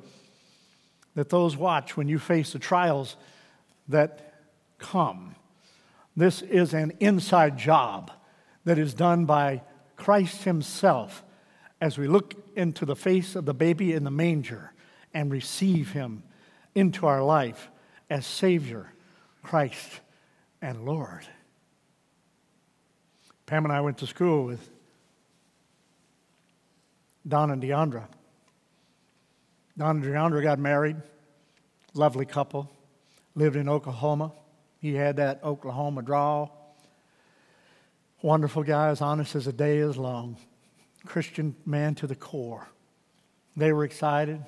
that 1.14 1.28
those 1.28 1.56
watch 1.56 1.96
when 1.96 2.08
you 2.08 2.18
face 2.18 2.52
the 2.52 2.58
trials 2.58 3.14
that 3.88 4.34
come. 4.78 5.34
This 6.16 6.42
is 6.42 6.74
an 6.74 6.92
inside 7.00 7.56
job 7.56 8.10
that 8.64 8.78
is 8.78 8.94
done 8.94 9.24
by 9.24 9.62
Christ 9.96 10.44
Himself 10.44 11.24
as 11.80 11.96
we 11.96 12.06
look 12.08 12.34
into 12.56 12.84
the 12.84 12.96
face 12.96 13.36
of 13.36 13.44
the 13.44 13.54
baby 13.54 13.92
in 13.92 14.04
the 14.04 14.10
manger 14.10 14.72
and 15.14 15.30
receive 15.30 15.92
Him 15.92 16.22
into 16.74 17.06
our 17.06 17.22
life 17.22 17.70
as 18.10 18.26
Savior, 18.26 18.92
Christ, 19.42 20.00
and 20.60 20.84
Lord. 20.84 21.26
Pam 23.46 23.64
and 23.64 23.72
I 23.72 23.80
went 23.80 23.98
to 23.98 24.06
school 24.06 24.44
with 24.44 24.68
Don 27.26 27.50
and 27.50 27.62
Deandra. 27.62 28.06
Don 29.76 29.96
and 29.96 30.04
Deandra 30.04 30.42
got 30.42 30.58
married, 30.58 30.96
lovely 31.94 32.26
couple, 32.26 32.70
lived 33.38 33.54
in 33.54 33.68
Oklahoma. 33.68 34.32
He 34.80 34.94
had 34.94 35.16
that 35.16 35.42
Oklahoma 35.44 36.02
drawl. 36.02 36.76
Wonderful 38.20 38.64
guy, 38.64 38.88
as 38.88 39.00
honest 39.00 39.36
as 39.36 39.46
a 39.46 39.52
day 39.52 39.78
is 39.78 39.96
long. 39.96 40.36
Christian 41.06 41.54
man 41.64 41.94
to 41.96 42.08
the 42.08 42.16
core. 42.16 42.66
They 43.56 43.72
were 43.72 43.84
excited. 43.84 44.44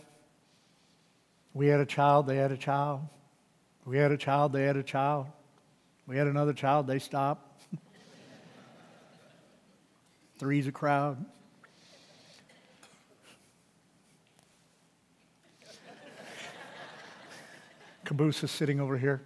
We 1.55 1.69
had 1.69 1.79
a 1.79 1.87
child, 1.87 2.27
they 2.27 2.37
had 2.37 2.51
a 2.51 2.57
child. 2.57 3.03
We 3.85 3.97
had 3.97 4.11
a 4.11 4.17
child, 4.17 4.53
they 4.53 4.65
had 4.65 4.77
a 4.77 4.83
child. 4.83 5.29
We 6.07 6.17
had 6.17 6.27
another 6.27 6.53
child, 6.53 6.89
they 6.89 6.99
stopped. 6.99 7.63
Three's 10.39 10.67
a 10.67 10.73
crowd. 10.73 11.25
Caboose 18.11 18.43
is 18.43 18.50
sitting 18.50 18.81
over 18.81 18.99
here. 18.99 19.23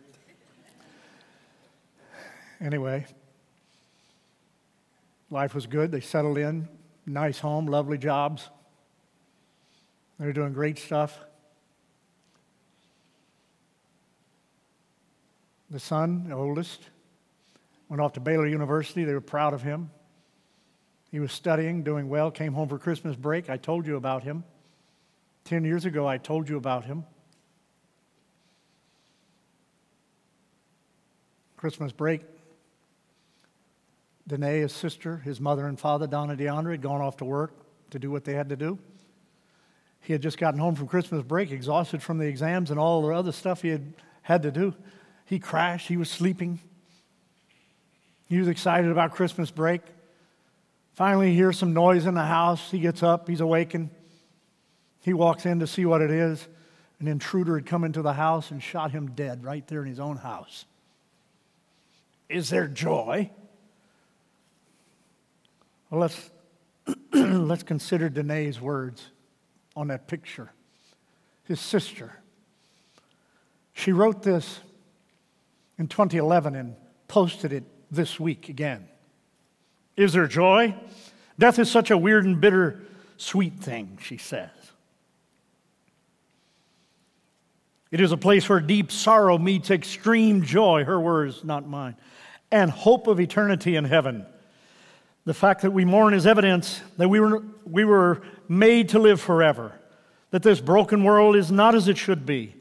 Anyway, 2.60 3.06
life 5.30 5.54
was 5.54 5.66
good. 5.66 5.90
They 5.90 6.02
settled 6.02 6.36
in, 6.36 6.68
nice 7.06 7.38
home, 7.38 7.64
lovely 7.64 7.96
jobs. 7.96 8.50
They 10.20 10.26
were 10.26 10.34
doing 10.34 10.52
great 10.52 10.78
stuff. 10.78 11.18
The 15.70 15.80
son, 15.80 16.28
the 16.28 16.34
oldest, 16.34 16.82
went 17.88 18.02
off 18.02 18.12
to 18.12 18.20
Baylor 18.20 18.46
University. 18.46 19.04
They 19.04 19.14
were 19.14 19.22
proud 19.22 19.54
of 19.54 19.62
him. 19.62 19.88
He 21.10 21.20
was 21.20 21.32
studying, 21.32 21.84
doing 21.84 22.10
well, 22.10 22.30
came 22.30 22.52
home 22.52 22.68
for 22.68 22.78
Christmas 22.78 23.16
break. 23.16 23.48
I 23.48 23.56
told 23.56 23.86
you 23.86 23.96
about 23.96 24.24
him. 24.24 24.44
Ten 25.42 25.64
years 25.64 25.86
ago, 25.86 26.06
I 26.06 26.18
told 26.18 26.50
you 26.50 26.58
about 26.58 26.84
him. 26.84 27.06
Christmas 31.64 31.92
break, 31.92 32.20
Danae, 34.28 34.60
his 34.60 34.72
sister, 34.74 35.16
his 35.24 35.40
mother 35.40 35.66
and 35.66 35.80
father, 35.80 36.06
Don 36.06 36.28
and 36.28 36.38
Deandra, 36.38 36.72
had 36.72 36.82
gone 36.82 37.00
off 37.00 37.16
to 37.16 37.24
work 37.24 37.54
to 37.88 37.98
do 37.98 38.10
what 38.10 38.22
they 38.22 38.34
had 38.34 38.50
to 38.50 38.56
do. 38.56 38.78
He 40.02 40.12
had 40.12 40.20
just 40.20 40.36
gotten 40.36 40.60
home 40.60 40.74
from 40.74 40.88
Christmas 40.88 41.22
break, 41.22 41.50
exhausted 41.50 42.02
from 42.02 42.18
the 42.18 42.26
exams 42.26 42.70
and 42.70 42.78
all 42.78 43.00
the 43.00 43.14
other 43.14 43.32
stuff 43.32 43.62
he 43.62 43.70
had 43.70 43.94
had 44.20 44.42
to 44.42 44.50
do. 44.50 44.74
He 45.24 45.38
crashed, 45.38 45.88
he 45.88 45.96
was 45.96 46.10
sleeping. 46.10 46.60
He 48.26 48.36
was 48.36 48.48
excited 48.48 48.90
about 48.90 49.12
Christmas 49.12 49.50
break. 49.50 49.80
Finally, 50.92 51.30
he 51.30 51.34
hears 51.34 51.58
some 51.58 51.72
noise 51.72 52.04
in 52.04 52.12
the 52.12 52.26
house. 52.26 52.70
He 52.70 52.78
gets 52.78 53.02
up, 53.02 53.26
he's 53.26 53.40
awakened. 53.40 53.88
He 55.00 55.14
walks 55.14 55.46
in 55.46 55.60
to 55.60 55.66
see 55.66 55.86
what 55.86 56.02
it 56.02 56.10
is. 56.10 56.46
An 57.00 57.08
intruder 57.08 57.54
had 57.54 57.64
come 57.64 57.84
into 57.84 58.02
the 58.02 58.12
house 58.12 58.50
and 58.50 58.62
shot 58.62 58.90
him 58.90 59.12
dead 59.12 59.42
right 59.42 59.66
there 59.66 59.80
in 59.80 59.88
his 59.88 59.98
own 59.98 60.18
house. 60.18 60.66
Is 62.28 62.50
there 62.50 62.66
joy? 62.66 63.30
Well, 65.90 66.00
let's, 66.00 66.30
let's 67.12 67.62
consider 67.62 68.08
Danae's 68.08 68.60
words 68.60 69.10
on 69.76 69.88
that 69.88 70.06
picture. 70.06 70.52
His 71.44 71.60
sister. 71.60 72.12
She 73.72 73.92
wrote 73.92 74.22
this 74.22 74.60
in 75.78 75.88
2011 75.88 76.54
and 76.54 76.76
posted 77.08 77.52
it 77.52 77.64
this 77.90 78.18
week 78.18 78.48
again. 78.48 78.88
Is 79.96 80.12
there 80.12 80.26
joy? 80.26 80.74
Death 81.38 81.58
is 81.58 81.70
such 81.70 81.90
a 81.90 81.98
weird 81.98 82.24
and 82.24 82.40
bitter 82.40 82.82
sweet 83.16 83.60
thing, 83.60 83.98
she 84.00 84.16
says. 84.16 84.50
It 87.94 88.00
is 88.00 88.10
a 88.10 88.16
place 88.16 88.48
where 88.48 88.58
deep 88.58 88.90
sorrow 88.90 89.38
meets 89.38 89.70
extreme 89.70 90.42
joy, 90.42 90.82
her 90.82 90.98
words, 90.98 91.44
not 91.44 91.68
mine, 91.68 91.94
and 92.50 92.68
hope 92.68 93.06
of 93.06 93.20
eternity 93.20 93.76
in 93.76 93.84
heaven. 93.84 94.26
The 95.26 95.32
fact 95.32 95.62
that 95.62 95.70
we 95.70 95.84
mourn 95.84 96.12
is 96.12 96.26
evidence 96.26 96.80
that 96.96 97.08
we 97.08 97.20
were, 97.20 97.44
we 97.64 97.84
were 97.84 98.22
made 98.48 98.88
to 98.88 98.98
live 98.98 99.20
forever, 99.20 99.78
that 100.32 100.42
this 100.42 100.60
broken 100.60 101.04
world 101.04 101.36
is 101.36 101.52
not 101.52 101.76
as 101.76 101.86
it 101.86 101.96
should 101.96 102.26
be, 102.26 102.56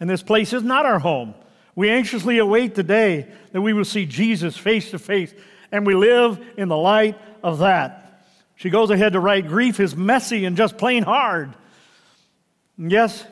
and 0.00 0.10
this 0.10 0.22
place 0.22 0.52
is 0.52 0.62
not 0.62 0.84
our 0.84 0.98
home. 0.98 1.32
We 1.74 1.88
anxiously 1.88 2.36
await 2.36 2.74
the 2.74 2.82
day 2.82 3.26
that 3.52 3.62
we 3.62 3.72
will 3.72 3.86
see 3.86 4.04
Jesus 4.04 4.58
face 4.58 4.90
to 4.90 4.98
face 4.98 5.32
and 5.72 5.86
we 5.86 5.94
live 5.94 6.44
in 6.58 6.68
the 6.68 6.76
light 6.76 7.18
of 7.42 7.60
that. 7.60 8.22
She 8.56 8.68
goes 8.68 8.90
ahead 8.90 9.14
to 9.14 9.20
write 9.20 9.48
grief 9.48 9.80
is 9.80 9.96
messy 9.96 10.44
and 10.44 10.58
just 10.58 10.76
plain 10.76 11.04
hard. 11.04 11.54
And 12.76 12.92
yes, 12.92 13.24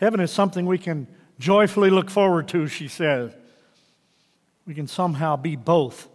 heaven 0.00 0.18
is 0.18 0.32
something 0.32 0.64
we 0.64 0.78
can 0.78 1.06
joyfully 1.38 1.90
look 1.90 2.10
forward 2.10 2.48
to, 2.48 2.66
she 2.66 2.88
says. 2.88 3.32
We 4.66 4.74
can 4.74 4.88
somehow 4.88 5.36
be 5.36 5.56
both 5.56 6.08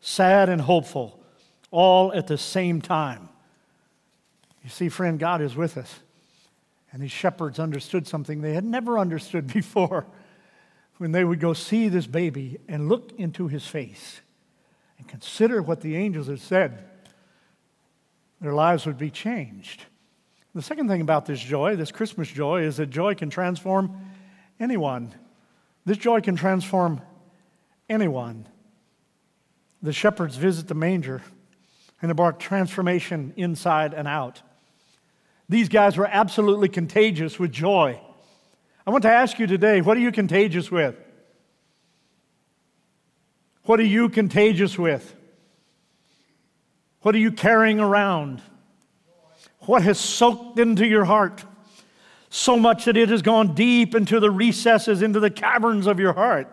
sad 0.00 0.48
and 0.48 0.60
hopeful, 0.60 1.20
all 1.70 2.12
at 2.12 2.28
the 2.28 2.38
same 2.38 2.80
time. 2.80 3.28
You 4.62 4.70
see, 4.70 4.88
friend, 4.88 5.18
God 5.18 5.42
is 5.42 5.56
with 5.56 5.76
us. 5.76 6.00
And 6.92 7.02
these 7.02 7.10
shepherds 7.10 7.58
understood 7.58 8.06
something 8.06 8.40
they 8.42 8.52
had 8.52 8.64
never 8.64 8.98
understood 8.98 9.46
before 9.52 10.06
when 10.98 11.10
they 11.10 11.24
would 11.24 11.40
go 11.40 11.52
see 11.52 11.88
this 11.88 12.06
baby 12.06 12.58
and 12.68 12.88
look 12.88 13.12
into 13.18 13.48
his 13.48 13.66
face 13.66 14.20
and 14.98 15.08
consider 15.08 15.60
what 15.60 15.80
the 15.80 15.96
angels 15.96 16.28
had 16.28 16.40
said, 16.40 16.84
their 18.40 18.54
lives 18.54 18.86
would 18.86 18.98
be 18.98 19.10
changed. 19.10 19.86
The 20.54 20.62
second 20.62 20.88
thing 20.88 21.00
about 21.00 21.24
this 21.24 21.40
joy, 21.40 21.76
this 21.76 21.90
Christmas 21.92 22.28
joy, 22.28 22.62
is 22.62 22.76
that 22.76 22.90
joy 22.90 23.14
can 23.14 23.30
transform 23.30 23.96
anyone. 24.60 25.14
This 25.86 25.96
joy 25.96 26.20
can 26.20 26.36
transform 26.36 27.00
anyone. 27.88 28.46
The 29.82 29.92
shepherds 29.92 30.36
visit 30.36 30.68
the 30.68 30.74
manger 30.74 31.22
and 32.00 32.10
it 32.10 32.14
brought 32.14 32.38
transformation 32.38 33.32
inside 33.36 33.94
and 33.94 34.06
out. 34.06 34.42
These 35.48 35.68
guys 35.68 35.96
were 35.96 36.06
absolutely 36.06 36.68
contagious 36.68 37.38
with 37.38 37.52
joy. 37.52 38.00
I 38.86 38.90
want 38.90 39.02
to 39.02 39.10
ask 39.10 39.38
you 39.38 39.46
today 39.46 39.80
what 39.80 39.96
are 39.96 40.00
you 40.00 40.12
contagious 40.12 40.70
with? 40.70 40.96
What 43.64 43.80
are 43.80 43.84
you 43.84 44.08
contagious 44.08 44.78
with? 44.78 45.14
What 47.02 47.14
are 47.14 47.18
you 47.18 47.32
carrying 47.32 47.80
around? 47.80 48.42
What 49.66 49.82
has 49.82 49.98
soaked 49.98 50.58
into 50.58 50.86
your 50.86 51.04
heart 51.04 51.44
so 52.30 52.56
much 52.56 52.86
that 52.86 52.96
it 52.96 53.10
has 53.10 53.22
gone 53.22 53.54
deep 53.54 53.94
into 53.94 54.18
the 54.18 54.30
recesses, 54.30 55.02
into 55.02 55.20
the 55.20 55.30
caverns 55.30 55.86
of 55.86 56.00
your 56.00 56.14
heart, 56.14 56.48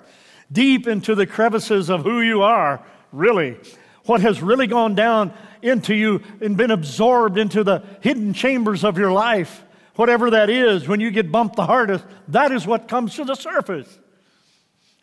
deep 0.51 0.87
into 0.87 1.15
the 1.15 1.25
crevices 1.25 1.89
of 1.89 2.03
who 2.03 2.21
you 2.21 2.41
are, 2.41 2.83
really? 3.11 3.57
What 4.05 4.21
has 4.21 4.41
really 4.41 4.67
gone 4.67 4.95
down 4.95 5.33
into 5.61 5.93
you 5.93 6.21
and 6.41 6.57
been 6.57 6.71
absorbed 6.71 7.37
into 7.37 7.63
the 7.63 7.83
hidden 8.01 8.33
chambers 8.33 8.83
of 8.83 8.97
your 8.97 9.11
life? 9.11 9.63
Whatever 9.95 10.31
that 10.31 10.49
is, 10.49 10.87
when 10.87 10.99
you 10.99 11.11
get 11.11 11.31
bumped 11.31 11.55
the 11.55 11.65
hardest, 11.65 12.05
that 12.29 12.51
is 12.51 12.65
what 12.65 12.87
comes 12.87 13.15
to 13.15 13.25
the 13.25 13.35
surface. 13.35 13.99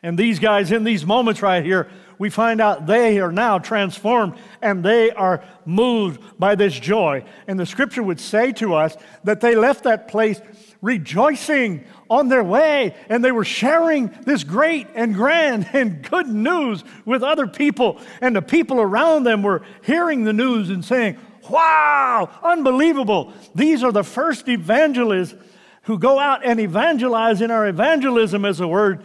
And 0.07 0.17
these 0.17 0.39
guys, 0.39 0.71
in 0.71 0.85
these 0.85 1.05
moments 1.05 1.43
right 1.43 1.65
here, 1.65 1.89
we 2.17 2.31
find 2.31 2.61
out 2.61 2.87
they 2.87 3.19
are 3.19 3.33
now 3.33 3.59
transformed 3.59 4.35
and 4.63 4.85
they 4.85 5.11
are 5.11 5.43
moved 5.65 6.21
by 6.39 6.55
this 6.55 6.79
joy. 6.79 7.25
And 7.49 7.59
the 7.59 7.67
scripture 7.67 8.05
would 8.05 8.21
say 8.21 8.53
to 8.53 8.77
us 8.77 8.97
that 9.25 9.41
they 9.41 9.57
left 9.57 9.83
that 9.83 10.07
place 10.07 10.41
rejoicing 10.81 11.85
on 12.09 12.29
their 12.29 12.45
way 12.45 12.95
and 13.09 13.25
they 13.25 13.33
were 13.33 13.45
sharing 13.45 14.07
this 14.25 14.45
great 14.45 14.87
and 14.95 15.13
grand 15.13 15.69
and 15.73 16.09
good 16.09 16.29
news 16.29 16.85
with 17.05 17.25
other 17.25 17.49
people. 17.49 18.01
And 18.21 18.37
the 18.37 18.43
people 18.43 18.81
around 18.81 19.25
them 19.25 19.43
were 19.43 19.63
hearing 19.83 20.23
the 20.23 20.33
news 20.33 20.71
and 20.71 20.85
saying, 20.85 21.19
Wow, 21.51 22.31
unbelievable. 22.45 23.33
These 23.57 23.83
are 23.83 23.91
the 23.91 24.05
first 24.05 24.49
evangelists 24.49 25.35
who 25.83 25.99
go 25.99 26.21
out 26.21 26.45
and 26.45 26.61
evangelize 26.61 27.41
in 27.41 27.51
our 27.51 27.67
evangelism 27.67 28.45
as 28.45 28.61
a 28.61 28.69
word 28.69 29.03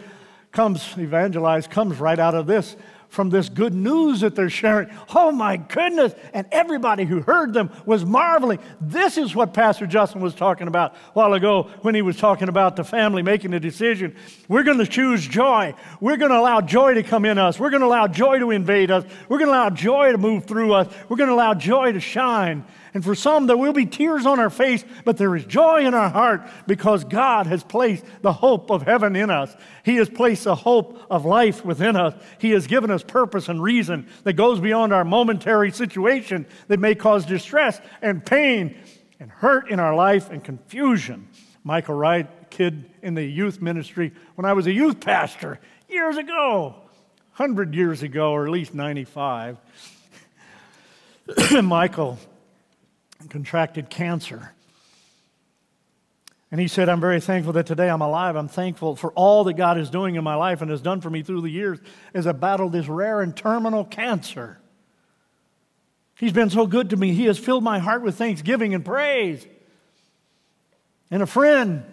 comes 0.52 0.96
evangelize 0.98 1.66
comes 1.66 1.98
right 1.98 2.18
out 2.18 2.34
of 2.34 2.46
this 2.46 2.76
from 3.12 3.28
this 3.28 3.50
good 3.50 3.74
news 3.74 4.20
that 4.20 4.34
they're 4.34 4.48
sharing. 4.48 4.88
Oh 5.14 5.30
my 5.30 5.58
goodness. 5.58 6.14
And 6.32 6.46
everybody 6.50 7.04
who 7.04 7.20
heard 7.20 7.52
them 7.52 7.70
was 7.84 8.06
marveling. 8.06 8.58
This 8.80 9.18
is 9.18 9.34
what 9.34 9.52
Pastor 9.52 9.86
Justin 9.86 10.22
was 10.22 10.34
talking 10.34 10.66
about 10.66 10.94
a 10.94 10.98
while 11.12 11.34
ago 11.34 11.64
when 11.82 11.94
he 11.94 12.00
was 12.00 12.16
talking 12.16 12.48
about 12.48 12.74
the 12.74 12.84
family 12.84 13.22
making 13.22 13.52
a 13.52 13.60
decision. 13.60 14.16
We're 14.48 14.62
going 14.62 14.78
to 14.78 14.86
choose 14.86 15.26
joy. 15.26 15.74
We're 16.00 16.16
going 16.16 16.30
to 16.30 16.38
allow 16.38 16.62
joy 16.62 16.94
to 16.94 17.02
come 17.02 17.26
in 17.26 17.36
us. 17.36 17.60
We're 17.60 17.68
going 17.68 17.82
to 17.82 17.86
allow 17.86 18.06
joy 18.06 18.38
to 18.38 18.50
invade 18.50 18.90
us. 18.90 19.04
We're 19.28 19.38
going 19.38 19.50
to 19.50 19.52
allow 19.52 19.68
joy 19.68 20.12
to 20.12 20.18
move 20.18 20.46
through 20.46 20.72
us. 20.72 20.88
We're 21.10 21.18
going 21.18 21.28
to 21.28 21.34
allow 21.34 21.52
joy 21.52 21.92
to 21.92 22.00
shine. 22.00 22.64
And 22.94 23.02
for 23.02 23.14
some, 23.14 23.46
there 23.46 23.56
will 23.56 23.72
be 23.72 23.86
tears 23.86 24.26
on 24.26 24.38
our 24.38 24.50
face, 24.50 24.84
but 25.04 25.16
there 25.16 25.34
is 25.34 25.46
joy 25.46 25.86
in 25.86 25.94
our 25.94 26.10
heart 26.10 26.42
because 26.66 27.04
God 27.04 27.46
has 27.46 27.64
placed 27.64 28.04
the 28.20 28.34
hope 28.34 28.70
of 28.70 28.82
heaven 28.82 29.16
in 29.16 29.30
us. 29.30 29.56
He 29.82 29.96
has 29.96 30.10
placed 30.10 30.44
a 30.44 30.54
hope 30.54 31.00
of 31.10 31.24
life 31.24 31.64
within 31.64 31.96
us. 31.96 32.14
He 32.38 32.50
has 32.50 32.66
given 32.66 32.90
us 32.90 33.02
purpose 33.02 33.48
and 33.48 33.62
reason 33.62 34.08
that 34.24 34.34
goes 34.34 34.60
beyond 34.60 34.92
our 34.92 35.04
momentary 35.04 35.70
situation 35.70 36.46
that 36.68 36.80
may 36.80 36.94
cause 36.94 37.24
distress 37.24 37.80
and 38.02 38.24
pain 38.24 38.76
and 39.18 39.30
hurt 39.30 39.70
in 39.70 39.80
our 39.80 39.94
life 39.94 40.28
and 40.28 40.44
confusion. 40.44 41.28
Michael 41.64 41.94
Wright, 41.94 42.28
kid 42.50 42.90
in 43.00 43.14
the 43.14 43.24
youth 43.24 43.62
ministry, 43.62 44.12
when 44.34 44.44
I 44.44 44.52
was 44.52 44.66
a 44.66 44.72
youth 44.72 45.00
pastor 45.00 45.60
years 45.88 46.18
ago, 46.18 46.74
100 47.36 47.74
years 47.74 48.02
ago, 48.02 48.32
or 48.32 48.44
at 48.44 48.50
least 48.52 48.74
95, 48.74 49.56
Michael 51.62 52.18
contracted 53.30 53.90
cancer. 53.90 54.52
And 56.50 56.60
he 56.60 56.68
said, 56.68 56.90
I'm 56.90 57.00
very 57.00 57.20
thankful 57.20 57.54
that 57.54 57.66
today 57.66 57.88
I'm 57.88 58.02
alive. 58.02 58.36
I'm 58.36 58.48
thankful 58.48 58.94
for 58.94 59.10
all 59.12 59.44
that 59.44 59.54
God 59.54 59.78
is 59.78 59.88
doing 59.88 60.16
in 60.16 60.22
my 60.24 60.34
life 60.34 60.60
and 60.60 60.70
has 60.70 60.82
done 60.82 61.00
for 61.00 61.08
me 61.08 61.22
through 61.22 61.40
the 61.40 61.50
years 61.50 61.78
as 62.12 62.26
I 62.26 62.32
battled 62.32 62.72
this 62.72 62.88
rare 62.88 63.22
and 63.22 63.34
terminal 63.34 63.86
cancer. 63.86 64.58
He's 66.16 66.32
been 66.32 66.50
so 66.50 66.66
good 66.66 66.90
to 66.90 66.96
me. 66.96 67.14
He 67.14 67.24
has 67.24 67.38
filled 67.38 67.64
my 67.64 67.78
heart 67.78 68.02
with 68.02 68.16
thanksgiving 68.16 68.74
and 68.74 68.84
praise. 68.84 69.46
And 71.10 71.22
a 71.22 71.26
friend 71.26 71.84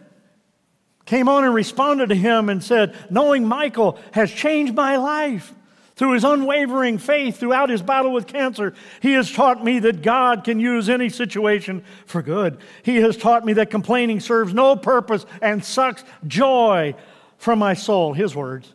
came 1.06 1.30
on 1.30 1.46
and 1.46 1.54
responded 1.54 2.10
to 2.10 2.16
him 2.16 2.50
and 2.50 2.64
said, 2.64 2.96
Knowing 3.10 3.48
Michael 3.48 3.98
has 4.12 4.30
changed 4.30 4.76
my 4.76 4.98
life. 4.98 5.54
Through 6.00 6.14
his 6.14 6.24
unwavering 6.24 6.98
faith 6.98 7.42
throughout 7.42 7.70
his 7.70 7.82
battle 7.82 8.14
with 8.14 8.26
cancer, 8.26 8.74
he 9.02 9.12
has 9.16 9.30
taught 9.30 9.62
me 9.62 9.80
that 9.80 10.02
God 10.02 10.46
can 10.46 10.58
use 10.58 10.88
any 10.88 11.10
situation 11.10 11.84
for 12.06 12.22
good. 12.22 12.58
He 12.84 13.02
has 13.02 13.18
taught 13.18 13.44
me 13.44 13.52
that 13.52 13.70
complaining 13.70 14.22
serves 14.22 14.54
no 14.54 14.78
purpose 14.78 15.26
and 15.42 15.62
sucks 15.62 16.06
joy 16.26 16.96
from 17.38 17.60
my 17.60 17.74
soul. 17.74 18.14
His 18.14 18.34
words. 18.34 18.74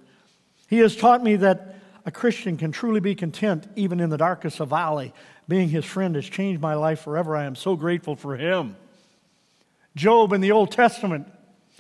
He 0.69 0.81
has 0.81 0.95
taught 0.95 1.25
me 1.25 1.37
that 1.37 1.77
a 2.05 2.11
Christian 2.11 2.59
can 2.59 2.73
truly 2.73 3.01
be 3.01 3.15
content 3.15 3.69
even 3.75 4.01
in 4.01 4.11
the 4.11 4.19
darkest 4.19 4.61
of 4.61 4.69
valley. 4.69 5.15
Being 5.49 5.71
his 5.71 5.87
friend 5.87 6.17
has 6.17 6.27
changed 6.27 6.61
my 6.61 6.75
life 6.75 7.01
forever. 7.01 7.39
I 7.39 7.45
am 7.45 7.57
so 7.57 7.75
grateful 7.75 8.17
for 8.17 8.37
him. 8.37 8.77
Job 9.97 10.35
in 10.35 10.43
the 10.43 10.53
Old 10.53 10.73
Testament, 10.73 11.27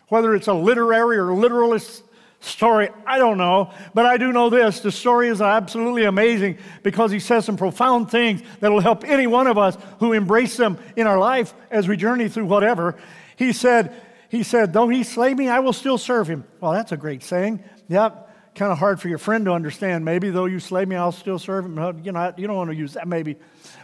whether 0.08 0.34
it's 0.34 0.48
a 0.48 0.54
literary 0.54 1.18
or 1.18 1.34
literalist 1.34 2.02
story. 2.44 2.88
I 3.06 3.18
don't 3.18 3.38
know, 3.38 3.72
but 3.94 4.06
I 4.06 4.16
do 4.16 4.32
know 4.32 4.50
this. 4.50 4.80
The 4.80 4.92
story 4.92 5.28
is 5.28 5.40
absolutely 5.40 6.04
amazing 6.04 6.58
because 6.82 7.10
he 7.10 7.18
says 7.18 7.44
some 7.44 7.56
profound 7.56 8.10
things 8.10 8.42
that 8.60 8.70
will 8.70 8.80
help 8.80 9.04
any 9.04 9.26
one 9.26 9.46
of 9.46 9.58
us 9.58 9.76
who 9.98 10.12
embrace 10.12 10.56
them 10.56 10.78
in 10.96 11.06
our 11.06 11.18
life 11.18 11.54
as 11.70 11.88
we 11.88 11.96
journey 11.96 12.28
through 12.28 12.46
whatever. 12.46 12.96
He 13.36 13.52
said, 13.52 13.94
he 14.28 14.42
said, 14.42 14.72
though 14.72 14.88
he 14.88 15.04
slay 15.04 15.34
me, 15.34 15.48
I 15.48 15.60
will 15.60 15.72
still 15.72 15.98
serve 15.98 16.28
him. 16.28 16.44
Well, 16.60 16.72
that's 16.72 16.92
a 16.92 16.96
great 16.96 17.22
saying. 17.22 17.62
Yep. 17.88 18.54
Kind 18.54 18.70
of 18.70 18.78
hard 18.78 19.00
for 19.00 19.08
your 19.08 19.18
friend 19.18 19.46
to 19.46 19.52
understand. 19.52 20.04
Maybe 20.04 20.30
though 20.30 20.44
you 20.44 20.60
slay 20.60 20.84
me, 20.84 20.94
I'll 20.94 21.12
still 21.12 21.40
serve 21.40 21.64
him. 21.64 21.76
You 22.04 22.12
know, 22.12 22.32
you 22.36 22.46
don't 22.46 22.56
want 22.56 22.70
to 22.70 22.76
use 22.76 22.92
that 22.92 23.08
maybe. 23.08 23.36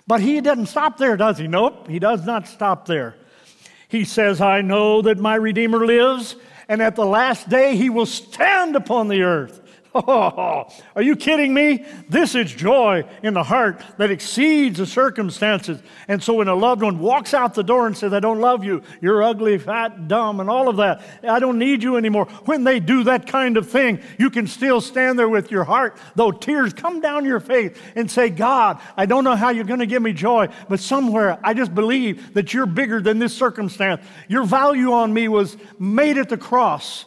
But 0.07 0.21
he 0.21 0.41
doesn't 0.41 0.67
stop 0.67 0.97
there, 0.97 1.17
does 1.17 1.39
he? 1.39 1.49
Nope. 1.49 1.89
He 1.89 1.99
does 1.99 2.25
not 2.25 2.47
stop 2.47 2.87
there. 2.87 3.17
He 3.89 4.05
says, 4.05 4.41
I 4.41 4.61
know 4.61 5.03
that 5.03 5.19
my 5.19 5.35
Redeemer 5.35 5.85
lives 5.85 6.37
and 6.71 6.81
at 6.81 6.95
the 6.95 7.05
last 7.05 7.49
day 7.49 7.75
he 7.75 7.91
will 7.91 8.07
stand 8.07 8.77
upon 8.77 9.09
the 9.09 9.23
earth. 9.23 9.60
Oh, 9.95 10.69
are 10.97 11.03
you 11.03 11.17
kidding 11.17 11.53
me? 11.53 11.85
This 12.09 12.35
is 12.35 12.53
joy 12.53 13.05
in 13.23 13.35
the 13.35 13.43
heart 13.43 13.83
that 13.99 14.11
exceeds 14.11 14.79
the 14.79 14.87
circumstances. 14.87 15.83
And 16.07 16.23
so 16.23 16.35
when 16.35 16.49
a 16.49 16.55
loved 16.55 16.83
one 16.83 16.99
walks 16.99 17.35
out 17.35 17.55
the 17.55 17.65
door 17.65 17.87
and 17.87 17.97
says, 17.97 18.13
I 18.13 18.21
don't 18.21 18.41
love 18.41 18.65
you, 18.65 18.83
you're 19.01 19.23
ugly, 19.23 19.59
fat, 19.59 20.09
dumb, 20.09 20.41
and 20.41 20.49
all 20.49 20.69
of 20.69 20.77
that, 20.77 21.03
I 21.23 21.41
don't 21.41 21.59
need 21.59 21.83
you 21.83 21.97
anymore. 21.97 22.27
When 22.45 22.65
they 22.65 22.79
do 22.79 23.05
that 23.05 23.27
kind 23.27 23.57
of 23.57 23.69
thing, 23.69 24.01
you 24.19 24.31
can 24.31 24.47
still 24.47 24.81
stand 24.81 25.19
there 25.19 25.29
with 25.29 25.51
your 25.51 25.65
heart, 25.65 25.97
though 26.15 26.31
tears 26.31 26.73
come 26.73 27.01
down 27.01 27.25
your 27.25 27.41
face, 27.41 27.77
and 27.97 28.11
say, 28.11 28.31
God, 28.31 28.81
I 28.97 29.07
don't 29.07 29.25
know 29.25 29.37
how 29.37 29.51
you're 29.51 29.65
going 29.65 29.81
to 29.81 29.87
give 29.87 30.03
me 30.03 30.13
joy, 30.13 30.49
but 30.69 30.81
somewhere 30.81 31.39
I 31.43 31.55
just 31.55 31.75
believe 31.75 32.35
that 32.35 32.55
you're 32.55 32.67
bigger 32.67 33.01
than 33.01 33.19
this 33.19 33.35
circumstance. 33.37 34.05
Your 34.29 34.45
value 34.45 34.93
on 34.93 35.13
me 35.13 35.29
was 35.29 35.57
made 35.79 36.19
at 36.19 36.29
the 36.29 36.39
cross. 36.39 37.07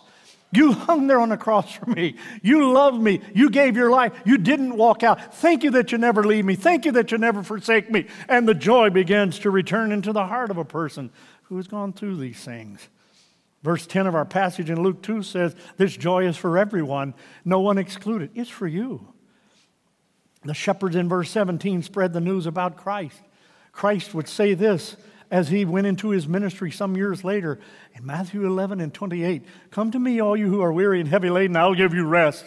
You 0.56 0.74
hung 0.74 1.08
there 1.08 1.20
on 1.20 1.30
the 1.30 1.38
cross 1.38 1.74
for 1.74 1.90
me. 1.90 2.16
You 2.42 2.72
loved 2.72 3.02
me. 3.02 3.22
You 3.34 3.50
gave 3.50 3.76
your 3.76 3.90
life. 3.90 4.14
You 4.26 4.38
didn't 4.38 4.78
walk 4.78 5.02
out. 5.02 5.36
Thank 5.36 5.64
you 5.64 5.72
that 5.72 5.92
you 5.92 5.98
never 5.98 6.24
leave 6.24 6.46
me. 6.46 6.56
Thank 6.56 6.86
you 6.86 6.92
that 6.94 7.12
you 7.12 7.18
never 7.18 7.42
forsake 7.42 7.90
me. 7.90 8.08
And 8.28 8.48
the 8.48 8.54
joy 8.54 8.90
begins 8.90 9.40
to 9.40 9.50
return 9.50 9.92
into 9.92 10.14
the 10.14 10.28
heart 10.28 10.52
of 10.52 10.58
a 10.58 10.66
person 10.66 11.12
who 11.44 11.58
has 11.58 11.68
gone 11.68 11.94
through 11.94 12.18
these 12.18 12.44
things. 12.44 12.88
Verse 13.64 13.88
10 13.88 14.08
of 14.08 14.16
our 14.16 14.26
passage 14.26 14.70
in 14.70 14.84
Luke 14.84 15.02
2 15.02 15.24
says, 15.24 15.56
This 15.78 15.96
joy 15.96 16.28
is 16.28 16.38
for 16.38 16.58
everyone, 16.58 17.14
no 17.46 17.62
one 17.62 17.78
excluded. 17.78 18.30
It's 18.36 18.50
for 18.50 18.68
you. 18.68 19.08
The 20.44 20.54
shepherds 20.54 20.96
in 20.96 21.08
verse 21.08 21.32
17 21.32 21.82
spread 21.84 22.14
the 22.14 22.20
news 22.20 22.46
about 22.46 22.76
Christ. 22.76 23.22
Christ 23.72 24.14
would 24.14 24.28
say 24.28 24.54
this 24.54 24.98
as 25.32 25.50
he 25.50 25.66
went 25.66 25.88
into 25.88 26.10
his 26.10 26.28
ministry 26.28 26.72
some 26.72 26.96
years 26.96 27.24
later 27.24 27.60
in 27.94 28.06
Matthew 28.06 28.46
11 28.46 28.80
and 28.82 28.94
28. 28.94 29.44
Come 29.72 29.92
to 29.92 30.00
me, 30.00 30.20
all 30.20 30.38
you 30.38 30.48
who 30.48 30.62
are 30.62 30.72
weary 30.72 31.00
and 31.00 31.10
heavy 31.10 31.30
laden, 31.30 31.56
I'll 31.56 31.76
give 31.76 31.94
you 31.94 32.06
rest. 32.06 32.46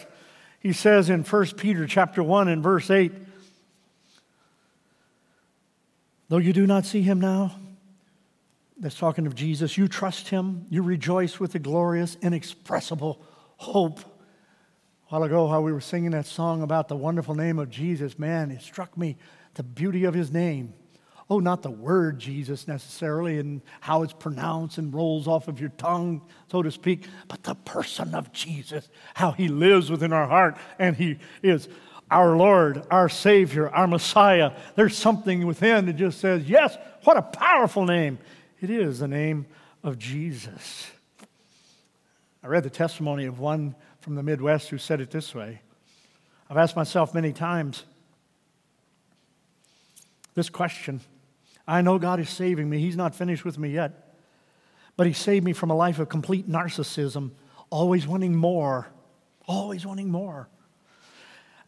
He 0.60 0.72
says 0.72 1.10
in 1.10 1.22
1 1.22 1.46
Peter 1.56 1.86
chapter 1.86 2.22
1 2.22 2.48
and 2.48 2.62
verse 2.62 2.90
8, 2.90 3.12
though 6.28 6.38
you 6.38 6.52
do 6.52 6.66
not 6.66 6.84
see 6.84 7.02
him 7.02 7.20
now, 7.20 7.56
that's 8.78 8.98
talking 8.98 9.26
of 9.26 9.34
Jesus, 9.34 9.78
you 9.78 9.88
trust 9.88 10.28
him, 10.28 10.66
you 10.68 10.82
rejoice 10.82 11.40
with 11.40 11.52
the 11.52 11.58
glorious, 11.58 12.16
inexpressible 12.20 13.22
hope. 13.56 14.00
A 14.00 14.04
while 15.08 15.22
ago, 15.22 15.48
how 15.48 15.60
we 15.60 15.72
were 15.72 15.80
singing 15.80 16.10
that 16.10 16.26
song 16.26 16.62
about 16.62 16.88
the 16.88 16.96
wonderful 16.96 17.34
name 17.34 17.58
of 17.58 17.70
Jesus, 17.70 18.18
man, 18.18 18.50
it 18.50 18.60
struck 18.60 18.98
me 18.98 19.16
the 19.54 19.62
beauty 19.62 20.04
of 20.04 20.14
his 20.14 20.30
name. 20.30 20.74
Oh, 21.28 21.40
not 21.40 21.62
the 21.62 21.70
word 21.70 22.20
Jesus 22.20 22.68
necessarily 22.68 23.38
and 23.38 23.60
how 23.80 24.04
it's 24.04 24.12
pronounced 24.12 24.78
and 24.78 24.94
rolls 24.94 25.26
off 25.26 25.48
of 25.48 25.58
your 25.58 25.70
tongue, 25.70 26.22
so 26.50 26.62
to 26.62 26.70
speak, 26.70 27.08
but 27.26 27.42
the 27.42 27.56
person 27.56 28.14
of 28.14 28.32
Jesus, 28.32 28.88
how 29.14 29.32
he 29.32 29.48
lives 29.48 29.90
within 29.90 30.12
our 30.12 30.28
heart 30.28 30.56
and 30.78 30.94
he 30.94 31.18
is 31.42 31.68
our 32.12 32.36
Lord, 32.36 32.84
our 32.92 33.08
Savior, 33.08 33.68
our 33.68 33.88
Messiah. 33.88 34.52
There's 34.76 34.96
something 34.96 35.46
within 35.46 35.86
that 35.86 35.94
just 35.94 36.20
says, 36.20 36.48
Yes, 36.48 36.76
what 37.02 37.16
a 37.16 37.22
powerful 37.22 37.84
name. 37.84 38.18
It 38.60 38.70
is 38.70 39.00
the 39.00 39.08
name 39.08 39.46
of 39.82 39.98
Jesus. 39.98 40.90
I 42.42 42.46
read 42.46 42.62
the 42.62 42.70
testimony 42.70 43.26
of 43.26 43.40
one 43.40 43.74
from 44.00 44.14
the 44.14 44.22
Midwest 44.22 44.68
who 44.68 44.78
said 44.78 45.00
it 45.00 45.10
this 45.10 45.34
way 45.34 45.60
I've 46.48 46.56
asked 46.56 46.76
myself 46.76 47.12
many 47.12 47.32
times 47.32 47.82
this 50.34 50.48
question. 50.48 51.00
I 51.66 51.82
know 51.82 51.98
God 51.98 52.20
is 52.20 52.30
saving 52.30 52.68
me, 52.68 52.78
He's 52.78 52.96
not 52.96 53.14
finished 53.14 53.44
with 53.44 53.58
me 53.58 53.70
yet, 53.70 54.14
but 54.96 55.06
He 55.06 55.12
saved 55.12 55.44
me 55.44 55.52
from 55.52 55.70
a 55.70 55.76
life 55.76 55.98
of 55.98 56.08
complete 56.08 56.48
narcissism, 56.48 57.30
always 57.70 58.06
wanting 58.06 58.34
more, 58.34 58.88
always 59.46 59.84
wanting 59.84 60.10
more. 60.10 60.48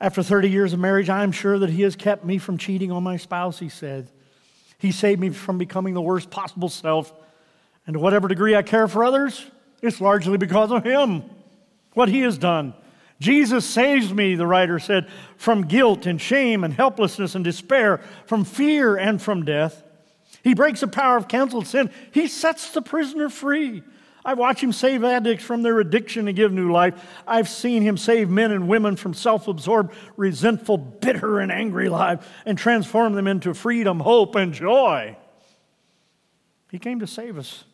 After 0.00 0.22
30 0.22 0.48
years 0.48 0.72
of 0.72 0.78
marriage, 0.78 1.10
I 1.10 1.24
am 1.24 1.32
sure 1.32 1.58
that 1.58 1.70
He 1.70 1.82
has 1.82 1.96
kept 1.96 2.24
me 2.24 2.38
from 2.38 2.58
cheating 2.58 2.92
on 2.92 3.02
my 3.02 3.16
spouse, 3.16 3.58
he 3.58 3.68
said. 3.68 4.08
He 4.78 4.92
saved 4.92 5.20
me 5.20 5.30
from 5.30 5.58
becoming 5.58 5.94
the 5.94 6.00
worst 6.00 6.30
possible 6.30 6.68
self. 6.68 7.12
And 7.86 7.94
to 7.94 8.00
whatever 8.00 8.28
degree 8.28 8.54
I 8.54 8.62
care 8.62 8.86
for 8.86 9.04
others, 9.04 9.44
it's 9.82 10.00
largely 10.00 10.38
because 10.38 10.70
of 10.70 10.84
Him, 10.84 11.24
what 11.94 12.08
He 12.08 12.20
has 12.20 12.38
done. 12.38 12.74
Jesus 13.20 13.64
saves 13.66 14.14
me, 14.14 14.36
the 14.36 14.46
writer 14.46 14.78
said, 14.78 15.08
from 15.36 15.62
guilt 15.62 16.06
and 16.06 16.20
shame 16.20 16.62
and 16.62 16.72
helplessness 16.72 17.34
and 17.34 17.44
despair, 17.44 18.00
from 18.26 18.44
fear 18.44 18.96
and 18.96 19.20
from 19.20 19.44
death. 19.44 19.82
He 20.48 20.54
breaks 20.54 20.80
the 20.80 20.88
power 20.88 21.18
of 21.18 21.28
canceled 21.28 21.66
sin. 21.66 21.90
He 22.10 22.26
sets 22.26 22.70
the 22.70 22.80
prisoner 22.80 23.28
free. 23.28 23.82
I 24.24 24.32
watch 24.32 24.62
him 24.62 24.72
save 24.72 25.04
addicts 25.04 25.44
from 25.44 25.60
their 25.60 25.78
addiction 25.78 26.26
and 26.26 26.34
give 26.34 26.52
new 26.52 26.72
life. 26.72 26.94
I've 27.26 27.50
seen 27.50 27.82
him 27.82 27.98
save 27.98 28.30
men 28.30 28.50
and 28.50 28.66
women 28.66 28.96
from 28.96 29.12
self 29.12 29.46
absorbed, 29.46 29.94
resentful, 30.16 30.78
bitter, 30.78 31.38
and 31.40 31.52
angry 31.52 31.90
lives 31.90 32.24
and 32.46 32.56
transform 32.56 33.12
them 33.12 33.26
into 33.26 33.52
freedom, 33.52 34.00
hope, 34.00 34.36
and 34.36 34.54
joy. 34.54 35.18
He 36.70 36.78
came 36.78 37.00
to 37.00 37.06
save 37.06 37.36
us. 37.36 37.64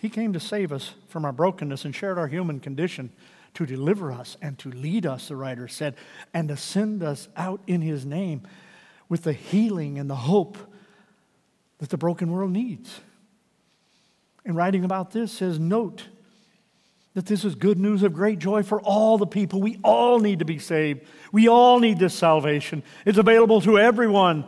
He 0.00 0.08
came 0.08 0.32
to 0.32 0.38
save 0.38 0.70
us 0.70 0.94
from 1.08 1.24
our 1.24 1.32
brokenness 1.32 1.84
and 1.84 1.92
shared 1.92 2.18
our 2.18 2.28
human 2.28 2.60
condition 2.60 3.10
to 3.54 3.66
deliver 3.66 4.12
us 4.12 4.36
and 4.40 4.60
to 4.60 4.70
lead 4.70 5.04
us, 5.04 5.26
the 5.26 5.34
writer 5.34 5.66
said, 5.66 5.96
and 6.32 6.50
to 6.50 6.56
send 6.56 7.02
us 7.02 7.26
out 7.36 7.62
in 7.66 7.80
his 7.80 8.06
name 8.06 8.42
with 9.08 9.24
the 9.24 9.32
healing 9.32 9.98
and 9.98 10.08
the 10.08 10.14
hope 10.14 10.56
that 11.78 11.90
the 11.90 11.98
broken 11.98 12.30
world 12.30 12.52
needs 12.52 13.00
and 14.46 14.56
writing 14.56 14.84
about 14.84 15.10
this 15.10 15.32
says, 15.32 15.58
Note 15.58 16.04
that 17.14 17.26
this 17.26 17.44
is 17.44 17.54
good 17.54 17.78
news 17.78 18.02
of 18.02 18.12
great 18.12 18.38
joy 18.38 18.62
for 18.62 18.80
all 18.80 19.18
the 19.18 19.26
people. 19.26 19.60
We 19.60 19.78
all 19.82 20.20
need 20.20 20.38
to 20.38 20.44
be 20.44 20.58
saved. 20.58 21.02
We 21.32 21.48
all 21.48 21.80
need 21.80 21.98
this 21.98 22.14
salvation. 22.14 22.82
It's 23.04 23.18
available 23.18 23.60
to 23.62 23.78
everyone. 23.78 24.44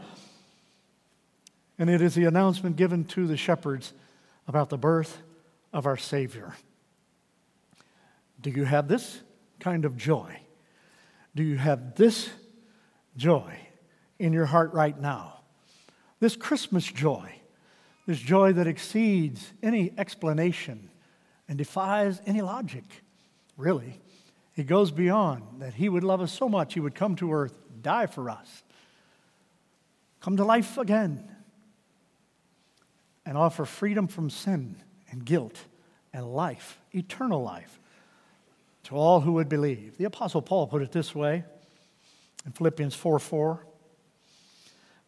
And 1.78 1.90
it 1.90 2.00
is 2.00 2.14
the 2.14 2.26
announcement 2.26 2.76
given 2.76 3.04
to 3.06 3.26
the 3.26 3.36
shepherds 3.36 3.92
about 4.46 4.70
the 4.70 4.78
birth 4.78 5.18
of 5.72 5.86
our 5.86 5.96
Savior. 5.96 6.54
Do 8.40 8.50
you 8.50 8.64
have 8.64 8.86
this 8.86 9.20
kind 9.60 9.84
of 9.84 9.96
joy? 9.96 10.40
Do 11.34 11.42
you 11.42 11.56
have 11.56 11.96
this 11.96 12.28
joy 13.16 13.58
in 14.18 14.32
your 14.32 14.46
heart 14.46 14.72
right 14.74 14.98
now? 14.98 15.37
This 16.20 16.36
Christmas 16.36 16.84
joy 16.84 17.38
this 18.08 18.18
joy 18.18 18.54
that 18.54 18.66
exceeds 18.66 19.52
any 19.62 19.92
explanation 19.98 20.88
and 21.46 21.58
defies 21.58 22.22
any 22.24 22.40
logic, 22.40 22.84
really. 23.58 24.00
It 24.56 24.66
goes 24.66 24.90
beyond 24.90 25.42
that 25.60 25.74
He 25.74 25.90
would 25.90 26.04
love 26.04 26.22
us 26.22 26.32
so 26.32 26.48
much, 26.48 26.72
He 26.72 26.80
would 26.80 26.94
come 26.94 27.16
to 27.16 27.34
earth, 27.34 27.52
die 27.82 28.06
for 28.06 28.30
us, 28.30 28.62
come 30.22 30.38
to 30.38 30.44
life 30.44 30.78
again, 30.78 31.30
and 33.26 33.36
offer 33.36 33.66
freedom 33.66 34.08
from 34.08 34.30
sin 34.30 34.76
and 35.10 35.22
guilt 35.22 35.58
and 36.14 36.32
life, 36.32 36.78
eternal 36.92 37.42
life, 37.42 37.78
to 38.84 38.94
all 38.94 39.20
who 39.20 39.32
would 39.32 39.50
believe. 39.50 39.98
The 39.98 40.04
Apostle 40.04 40.40
Paul 40.40 40.66
put 40.66 40.80
it 40.80 40.92
this 40.92 41.14
way 41.14 41.44
in 42.46 42.52
Philippians 42.52 42.94
4 42.94 43.18
4 43.18 43.66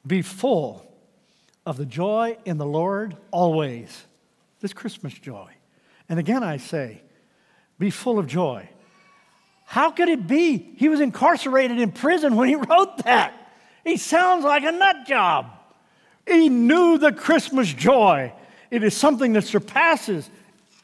Be 0.06 0.20
full 0.20 0.89
of 1.66 1.76
the 1.76 1.86
joy 1.86 2.36
in 2.44 2.58
the 2.58 2.66
Lord 2.66 3.16
always. 3.30 4.06
This 4.60 4.72
Christmas 4.72 5.14
joy. 5.14 5.50
And 6.08 6.18
again, 6.18 6.42
I 6.42 6.56
say, 6.56 7.02
be 7.78 7.90
full 7.90 8.18
of 8.18 8.26
joy. 8.26 8.68
How 9.64 9.90
could 9.90 10.08
it 10.08 10.26
be? 10.26 10.74
He 10.76 10.88
was 10.88 11.00
incarcerated 11.00 11.80
in 11.80 11.92
prison 11.92 12.36
when 12.36 12.48
he 12.48 12.54
wrote 12.68 13.04
that. 13.04 13.34
He 13.84 13.96
sounds 13.96 14.44
like 14.44 14.64
a 14.64 14.72
nut 14.72 15.06
job. 15.06 15.46
He 16.26 16.48
knew 16.48 16.98
the 16.98 17.12
Christmas 17.12 17.72
joy. 17.72 18.32
It 18.70 18.84
is 18.84 18.96
something 18.96 19.32
that 19.32 19.44
surpasses 19.44 20.28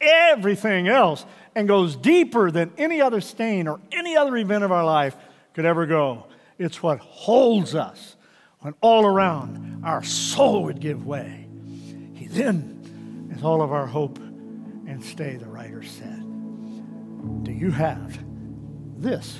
everything 0.01 0.87
else 0.87 1.25
and 1.55 1.67
goes 1.67 1.95
deeper 1.95 2.51
than 2.51 2.71
any 2.77 3.01
other 3.01 3.21
stain 3.21 3.67
or 3.67 3.79
any 3.91 4.15
other 4.17 4.35
event 4.37 4.63
of 4.63 4.71
our 4.71 4.85
life 4.85 5.15
could 5.53 5.65
ever 5.65 5.85
go. 5.85 6.25
It's 6.57 6.83
what 6.83 6.99
holds 6.99 7.75
us 7.75 8.15
when 8.67 8.75
all 8.81 9.05
around 9.05 9.81
our 9.85 10.03
soul 10.03 10.65
would 10.65 10.81
give 10.81 11.05
way. 11.05 11.47
He 12.13 12.27
then 12.27 13.31
is 13.33 13.41
all 13.41 13.61
of 13.61 13.71
our 13.71 13.87
hope 13.87 14.19
and 14.19 15.01
stay, 15.01 15.37
the 15.37 15.45
writer 15.45 15.81
said. 15.81 16.19
Do 17.43 17.53
you 17.53 17.71
have 17.71 18.19
this 18.97 19.39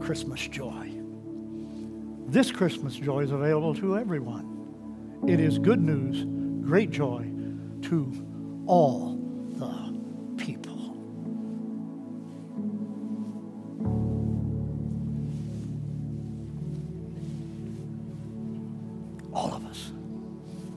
Christmas 0.00 0.46
joy? 0.46 0.92
This 2.28 2.52
Christmas 2.52 2.94
joy 2.94 3.24
is 3.24 3.32
available 3.32 3.74
to 3.74 3.98
everyone. 3.98 5.24
It 5.26 5.40
is 5.40 5.58
good 5.58 5.80
news, 5.80 6.24
great 6.64 6.92
joy 6.92 7.28
to 7.82 8.62
all 8.68 9.15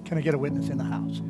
Can 0.10 0.18
I 0.18 0.22
get 0.22 0.34
a 0.34 0.40
witness 0.40 0.70
in 0.70 0.80
the 0.80 0.84
house? 0.84 1.22